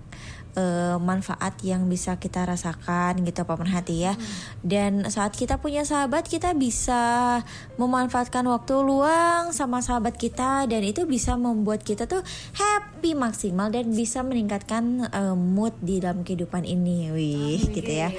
eh, 0.58 0.96
manfaat 0.98 1.54
yang 1.62 1.86
bisa 1.86 2.18
kita 2.18 2.42
rasakan 2.42 3.22
gitu 3.22 3.46
pemerhati 3.46 4.10
ya. 4.10 4.14
Dan 4.60 5.06
saat 5.06 5.38
kita 5.38 5.62
punya 5.62 5.86
sahabat, 5.86 6.26
kita 6.26 6.52
bisa 6.58 7.40
memanfaatkan 7.78 8.42
waktu 8.50 8.74
luang 8.82 9.54
sama 9.54 9.78
sahabat 9.78 10.18
kita 10.18 10.66
dan 10.66 10.82
itu 10.82 11.06
bisa 11.06 11.38
membuat 11.38 11.86
kita 11.86 12.10
tuh 12.10 12.26
happy 12.58 13.14
maksimal 13.14 13.70
dan 13.70 13.94
bisa 13.94 14.26
meningkatkan 14.26 15.06
eh, 15.06 15.36
mood 15.38 15.78
di 15.78 16.02
dalam 16.02 16.26
kehidupan 16.26 16.66
ini, 16.66 17.14
wih 17.14 17.62
gitu 17.70 17.92
ya. 17.92 18.10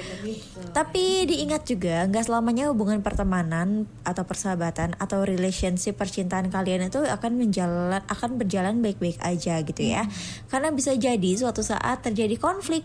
Tapi 0.72 1.28
diingat 1.28 1.68
juga 1.68 2.08
nggak 2.08 2.24
selamanya 2.30 2.72
hubungan 2.72 3.04
pertemanan 3.04 3.84
atau 4.06 4.24
persahabatan 4.24 4.96
atau 4.96 5.26
relationship 5.26 5.98
percintaan 5.98 6.48
kalian 6.48 6.88
itu 6.88 7.02
akan 7.02 7.32
menjalan 7.36 8.02
akan 8.06 8.30
berjalan 8.38 8.80
baik-baik 8.80 9.18
aja 9.20 9.60
gitu 9.60 9.82
ya. 9.82 10.06
Karena 10.48 10.70
bisa 10.70 10.94
jadi 10.94 11.30
suatu 11.36 11.60
saat 11.60 12.06
terjadi 12.06 12.29
konflik. 12.36 12.84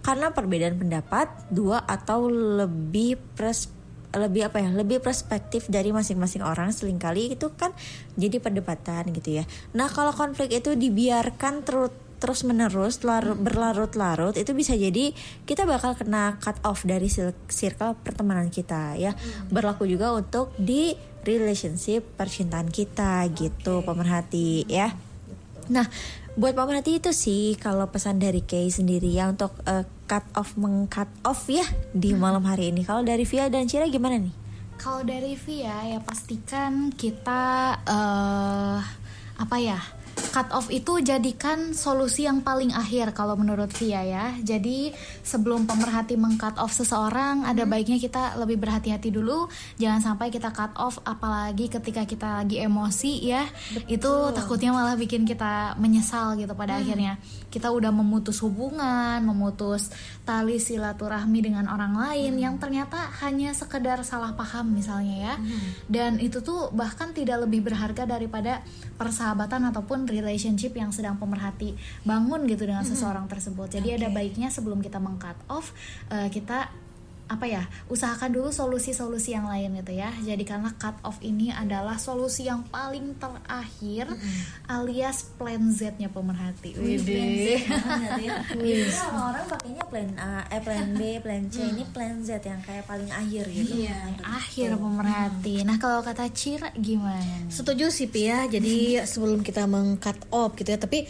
Karena 0.00 0.30
perbedaan 0.30 0.78
pendapat 0.78 1.28
dua 1.50 1.82
atau 1.82 2.30
lebih 2.30 3.18
pers 3.34 3.74
lebih 4.08 4.48
apa 4.48 4.64
ya 4.64 4.72
lebih 4.72 5.04
perspektif 5.04 5.68
dari 5.68 5.92
masing-masing 5.92 6.40
orang 6.40 6.72
sering 6.72 6.96
kali 6.96 7.36
itu 7.36 7.52
kan 7.52 7.76
jadi 8.16 8.40
perdebatan 8.40 9.12
gitu 9.12 9.42
ya. 9.42 9.44
Nah 9.76 9.92
kalau 9.92 10.16
konflik 10.16 10.48
itu 10.48 10.72
dibiarkan 10.72 11.60
terus 11.60 11.92
terus 12.18 12.42
menerus 12.42 13.06
larut, 13.06 13.38
berlarut-larut 13.38 14.34
itu 14.34 14.50
bisa 14.50 14.74
jadi 14.74 15.14
kita 15.46 15.62
bakal 15.70 15.94
kena 15.94 16.34
cut 16.42 16.58
off 16.66 16.82
dari 16.82 17.06
circle 17.46 17.94
pertemanan 18.02 18.50
kita 18.50 18.98
ya. 18.98 19.14
Berlaku 19.54 19.86
juga 19.86 20.10
untuk 20.10 20.50
di 20.58 20.98
relationship 21.22 22.02
percintaan 22.18 22.74
kita 22.74 23.22
gitu 23.36 23.86
pemerhati 23.86 24.66
ya. 24.66 24.90
Nah 25.70 25.86
buat 26.38 26.54
pemerhati 26.54 27.02
itu 27.02 27.10
sih 27.10 27.58
kalau 27.58 27.90
pesan 27.90 28.22
dari 28.22 28.46
Kay 28.46 28.70
sendiri 28.70 29.10
ya 29.10 29.26
untuk 29.26 29.58
eh, 29.66 29.82
cut 30.06 30.22
off 30.38 30.54
meng-cut 30.54 31.10
off 31.26 31.50
ya 31.50 31.66
di 31.90 32.14
malam 32.14 32.46
hari 32.46 32.70
ini. 32.70 32.86
Kalau 32.86 33.02
dari 33.02 33.26
Via 33.26 33.50
dan 33.50 33.66
Cira 33.66 33.90
gimana 33.90 34.22
nih? 34.22 34.30
Kalau 34.78 35.02
dari 35.02 35.34
Via 35.34 35.98
ya 35.98 35.98
pastikan 35.98 36.94
kita 36.94 37.42
eh 37.82 38.80
apa 39.38 39.56
ya 39.58 39.78
cut 40.28 40.48
off 40.52 40.68
itu 40.68 41.00
jadikan 41.00 41.72
solusi 41.72 42.28
yang 42.28 42.44
paling 42.44 42.70
akhir 42.72 43.16
kalau 43.16 43.34
menurut 43.34 43.72
Via 43.76 44.04
ya. 44.04 44.26
Jadi 44.40 44.92
sebelum 45.24 45.64
pemerhati 45.64 46.14
meng-cut 46.20 46.60
off 46.60 46.76
seseorang 46.76 47.48
ada 47.48 47.64
baiknya 47.64 47.96
kita 47.96 48.36
lebih 48.36 48.60
berhati-hati 48.60 49.08
dulu. 49.08 49.48
Jangan 49.80 50.00
sampai 50.12 50.28
kita 50.28 50.52
cut 50.52 50.76
off 50.76 51.00
apalagi 51.04 51.72
ketika 51.72 52.04
kita 52.04 52.44
lagi 52.44 52.60
emosi 52.60 53.12
ya. 53.24 53.44
Itu 53.88 54.32
takutnya 54.36 54.72
malah 54.72 54.94
bikin 54.94 55.24
kita 55.24 55.76
menyesal 55.80 56.36
gitu 56.36 56.52
pada 56.52 56.80
akhirnya. 56.80 57.16
Kita 57.48 57.72
udah 57.72 57.88
memutus 57.88 58.44
hubungan, 58.44 59.24
memutus 59.24 59.88
tali 60.28 60.60
silaturahmi 60.60 61.40
dengan 61.40 61.66
orang 61.72 61.96
lain 61.96 62.36
yang 62.36 62.60
ternyata 62.60 63.08
hanya 63.24 63.56
sekedar 63.56 64.04
salah 64.04 64.36
paham 64.36 64.76
misalnya 64.76 65.16
ya. 65.16 65.34
Dan 65.88 66.20
itu 66.20 66.44
tuh 66.44 66.68
bahkan 66.74 67.16
tidak 67.16 67.48
lebih 67.48 67.64
berharga 67.64 68.04
daripada 68.04 68.60
persahabatan 68.98 69.70
ataupun 69.72 70.04
relationship 70.18 70.74
yang 70.74 70.90
sedang 70.90 71.16
pemerhati 71.16 71.78
bangun 72.02 72.44
gitu 72.50 72.66
dengan 72.66 72.82
seseorang 72.82 73.30
tersebut. 73.30 73.78
Jadi 73.78 73.98
ada 73.98 74.08
baiknya 74.10 74.50
sebelum 74.50 74.82
kita 74.82 74.98
meng-cut 74.98 75.38
off 75.48 75.70
eh, 76.10 76.28
kita 76.28 76.87
apa 77.28 77.44
ya 77.44 77.62
usahakan 77.92 78.32
dulu 78.32 78.48
solusi-solusi 78.48 79.36
yang 79.36 79.46
lain 79.46 79.76
gitu 79.84 79.92
ya 79.92 80.08
jadikanlah 80.24 80.72
cut 80.80 80.96
off 81.04 81.20
ini 81.20 81.52
adalah 81.52 82.00
solusi 82.00 82.48
yang 82.48 82.64
paling 82.72 83.14
terakhir 83.20 84.08
alias 84.68 85.28
plan 85.36 85.68
Z-nya 85.72 86.08
pemerhati. 86.12 86.76
Widih. 86.76 87.62
Iya, 88.58 88.86
orang-orang 89.08 89.46
pakainya 89.48 89.84
plan 89.88 90.10
A, 90.18 90.44
eh 90.48 90.60
plan 90.60 90.88
B, 90.96 91.00
plan 91.22 91.44
C, 91.48 91.64
ini 91.64 91.84
plan 91.88 92.20
Z 92.24 92.42
yang 92.44 92.60
kayak 92.64 92.84
paling 92.84 93.08
akhir 93.08 93.48
gitu. 93.48 93.86
Iya, 93.86 93.96
akhir 94.24 94.76
pemerhati. 94.76 95.64
Nah 95.64 95.76
kalau 95.80 96.00
kata 96.04 96.28
Cira 96.32 96.72
gimana? 96.76 97.20
nih? 97.20 97.52
Setuju 97.52 97.88
sih 97.92 98.08
Pia. 98.10 98.46
Jadi 98.48 99.00
sebelum 99.04 99.40
kita 99.40 99.64
meng-cut 99.64 100.28
off 100.32 100.56
gitu 100.56 100.68
ya, 100.72 100.78
tapi 100.80 101.04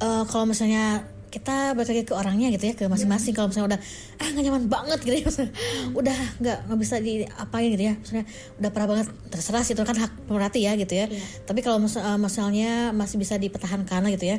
eh, 0.00 0.22
kalau 0.28 0.44
misalnya 0.48 1.13
kita 1.34 1.74
balik 1.74 1.90
lagi 1.90 2.04
ke 2.06 2.14
orangnya 2.14 2.46
gitu 2.54 2.70
ya 2.70 2.74
ke 2.78 2.86
masing-masing. 2.86 3.34
Kalau 3.34 3.50
misalnya 3.50 3.74
udah 3.74 3.80
ah 4.22 4.28
nggak 4.30 4.44
nyaman 4.46 4.64
banget 4.70 4.98
gitu 5.02 5.14
ya 5.18 5.24
misalnya, 5.26 5.52
udah 5.90 6.18
nggak 6.38 6.58
nggak 6.70 6.78
bisa 6.78 6.94
diapain 7.02 7.68
gitu 7.74 7.84
ya 7.90 7.94
misalnya 7.98 8.24
udah 8.62 8.70
parah 8.70 8.86
banget 8.86 9.06
terserah 9.34 9.62
sih 9.66 9.74
itu 9.74 9.82
kan 9.82 9.96
hak 9.98 10.12
pemerhati 10.30 10.60
ya 10.62 10.72
gitu 10.78 10.94
ya. 10.94 11.06
Tapi 11.42 11.60
kalau 11.66 11.82
mis- 11.82 11.98
eh, 11.98 12.18
misalnya 12.22 12.94
masih 12.94 13.18
bisa 13.18 13.34
dipertahankan 13.34 14.06
gitu 14.14 14.30
ya. 14.30 14.38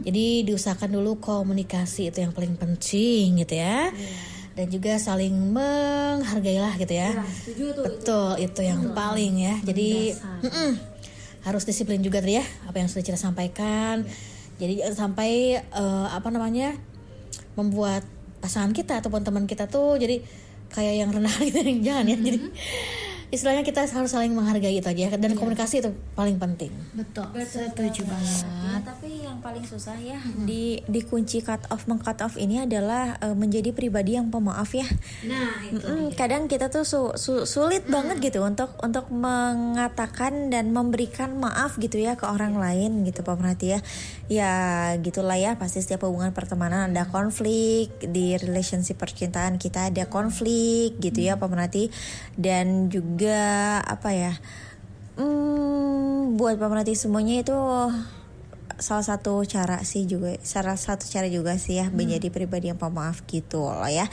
Jadi 0.00 0.48
diusahakan 0.48 0.90
dulu 0.96 1.20
komunikasi 1.20 2.08
itu 2.08 2.24
yang 2.24 2.32
paling 2.32 2.56
penting 2.56 3.36
gitu 3.44 3.60
ya. 3.60 3.92
Dan 4.50 4.66
juga 4.66 4.98
saling 4.98 5.32
menghargai 5.32 6.58
lah 6.58 6.74
gitu 6.74 6.92
ya. 6.96 7.12
Betul 7.84 8.30
itu 8.40 8.60
yang 8.64 8.80
paling 8.92 9.32
ya. 9.38 9.54
Jadi 9.60 10.16
mm-mm, 10.42 10.70
harus 11.40 11.64
disiplin 11.64 12.00
juga 12.00 12.20
tadi 12.20 12.36
ya 12.36 12.44
apa 12.64 12.76
yang 12.76 12.88
sudah 12.88 13.00
Cira 13.00 13.16
sampaikan 13.16 14.04
jadi 14.60 14.84
jangan 14.84 15.08
sampai 15.08 15.56
eh, 15.56 16.06
apa 16.12 16.28
namanya 16.28 16.76
membuat 17.56 18.04
pasangan 18.44 18.72
kita 18.76 19.00
ataupun 19.00 19.24
teman 19.24 19.44
kita 19.48 19.68
tuh 19.68 19.96
jadi 19.96 20.20
kayak 20.70 20.94
yang 21.02 21.10
rendah 21.10 21.36
gitu 21.48 21.60
jangan 21.82 22.04
ya. 22.06 22.16
Jadi 22.16 22.38
istilahnya 23.30 23.62
kita 23.62 23.86
harus 23.86 24.10
saling 24.10 24.32
menghargai 24.34 24.78
itu 24.78 24.86
aja. 24.86 25.16
Dan 25.18 25.34
komunikasi 25.34 25.82
itu 25.82 25.90
paling 26.14 26.38
penting. 26.38 26.70
Betul, 26.94 27.26
setuju 27.46 28.02
banget. 28.06 28.44
Ya, 28.46 28.74
tapi 28.82 29.19
yang 29.30 29.40
paling 29.40 29.62
susah 29.62 29.94
ya 30.02 30.18
di 30.42 30.82
di 30.90 31.00
kunci 31.06 31.38
cut 31.40 31.62
off 31.70 31.86
meng 31.86 32.02
cut 32.02 32.18
off 32.20 32.34
ini 32.34 32.66
adalah 32.66 33.14
eh, 33.22 33.36
menjadi 33.38 33.70
pribadi 33.70 34.18
yang 34.18 34.28
pemaaf 34.28 34.74
ya. 34.74 34.86
Nah, 35.24 35.62
itu. 35.70 35.80
Mm-mm, 35.80 36.12
kadang 36.18 36.50
kita 36.50 36.66
tuh 36.68 36.82
su- 36.82 37.14
su- 37.14 37.46
sulit 37.46 37.86
banget 37.86 38.18
gitu 38.18 38.42
untuk 38.42 38.74
untuk 38.82 39.06
mengatakan 39.14 40.50
dan 40.50 40.74
memberikan 40.74 41.38
maaf 41.38 41.78
gitu 41.78 42.02
ya 42.02 42.18
ke 42.18 42.26
orang 42.26 42.58
lain 42.58 43.06
gitu 43.06 43.22
pemerhati 43.22 43.78
ya. 43.78 43.80
Ya 44.26 44.52
gitulah 44.98 45.38
ya 45.38 45.54
pasti 45.56 45.78
setiap 45.80 46.06
hubungan 46.10 46.34
pertemanan 46.34 46.90
ada 46.90 47.06
konflik 47.06 47.94
di 48.02 48.34
relationship 48.36 48.98
percintaan 48.98 49.56
kita 49.56 49.94
ada 49.94 50.10
konflik 50.10 50.98
gitu 50.98 51.22
ya 51.22 51.38
pemerhati 51.38 51.88
dan 52.34 52.90
juga 52.90 53.78
apa 53.86 54.10
ya? 54.10 54.34
Hmm, 55.20 56.38
buat 56.40 56.56
pemerhati 56.56 56.96
semuanya 56.96 57.44
itu 57.44 57.58
salah 58.80 59.06
satu 59.06 59.46
cara 59.46 59.84
sih 59.86 60.04
juga 60.08 60.34
salah 60.42 60.76
satu 60.76 61.06
cara 61.06 61.30
juga 61.30 61.54
sih 61.56 61.78
ya 61.78 61.88
menjadi 61.92 62.32
pribadi 62.32 62.72
yang 62.72 62.80
pemaaf 62.80 63.22
gitu 63.28 63.62
loh 63.62 63.86
ya. 63.86 64.08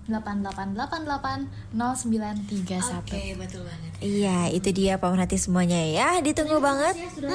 8888 0.06 1.72
0931. 1.72 3.00
Oke, 3.00 3.32
betul 3.40 3.64
banget. 3.64 3.92
Iya, 4.04 4.52
itu 4.52 4.68
dia 4.76 5.00
pemerhati 5.00 5.40
semuanya 5.40 5.80
ya. 5.80 6.20
Ditunggu 6.20 6.60
banget. 6.60 7.00
Ya 7.00 7.08
sudah 7.16 7.32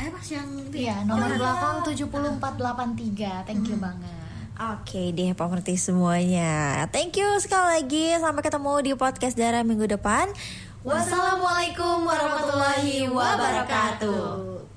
eh 0.00 0.08
pas 0.08 0.26
yang 0.30 0.48
Iya, 0.72 1.04
nomor 1.04 1.30
belakang 1.36 1.84
7483. 1.84 3.44
Thank 3.44 3.68
you 3.68 3.76
banget. 3.76 4.22
Oke 4.56 5.10
deh 5.12 5.32
pemerhati 5.32 5.74
semuanya. 5.74 6.84
Thank 6.92 7.18
you 7.18 7.28
sekali 7.40 7.80
lagi. 7.82 8.06
Sampai 8.20 8.42
ketemu 8.44 8.72
di 8.84 8.92
podcast 8.96 9.34
Dara 9.34 9.64
minggu 9.66 9.88
depan. 9.88 10.30
Wassalamualaikum 10.82 12.04
warahmatullahi 12.08 13.06
wabarakatuh. 13.10 14.71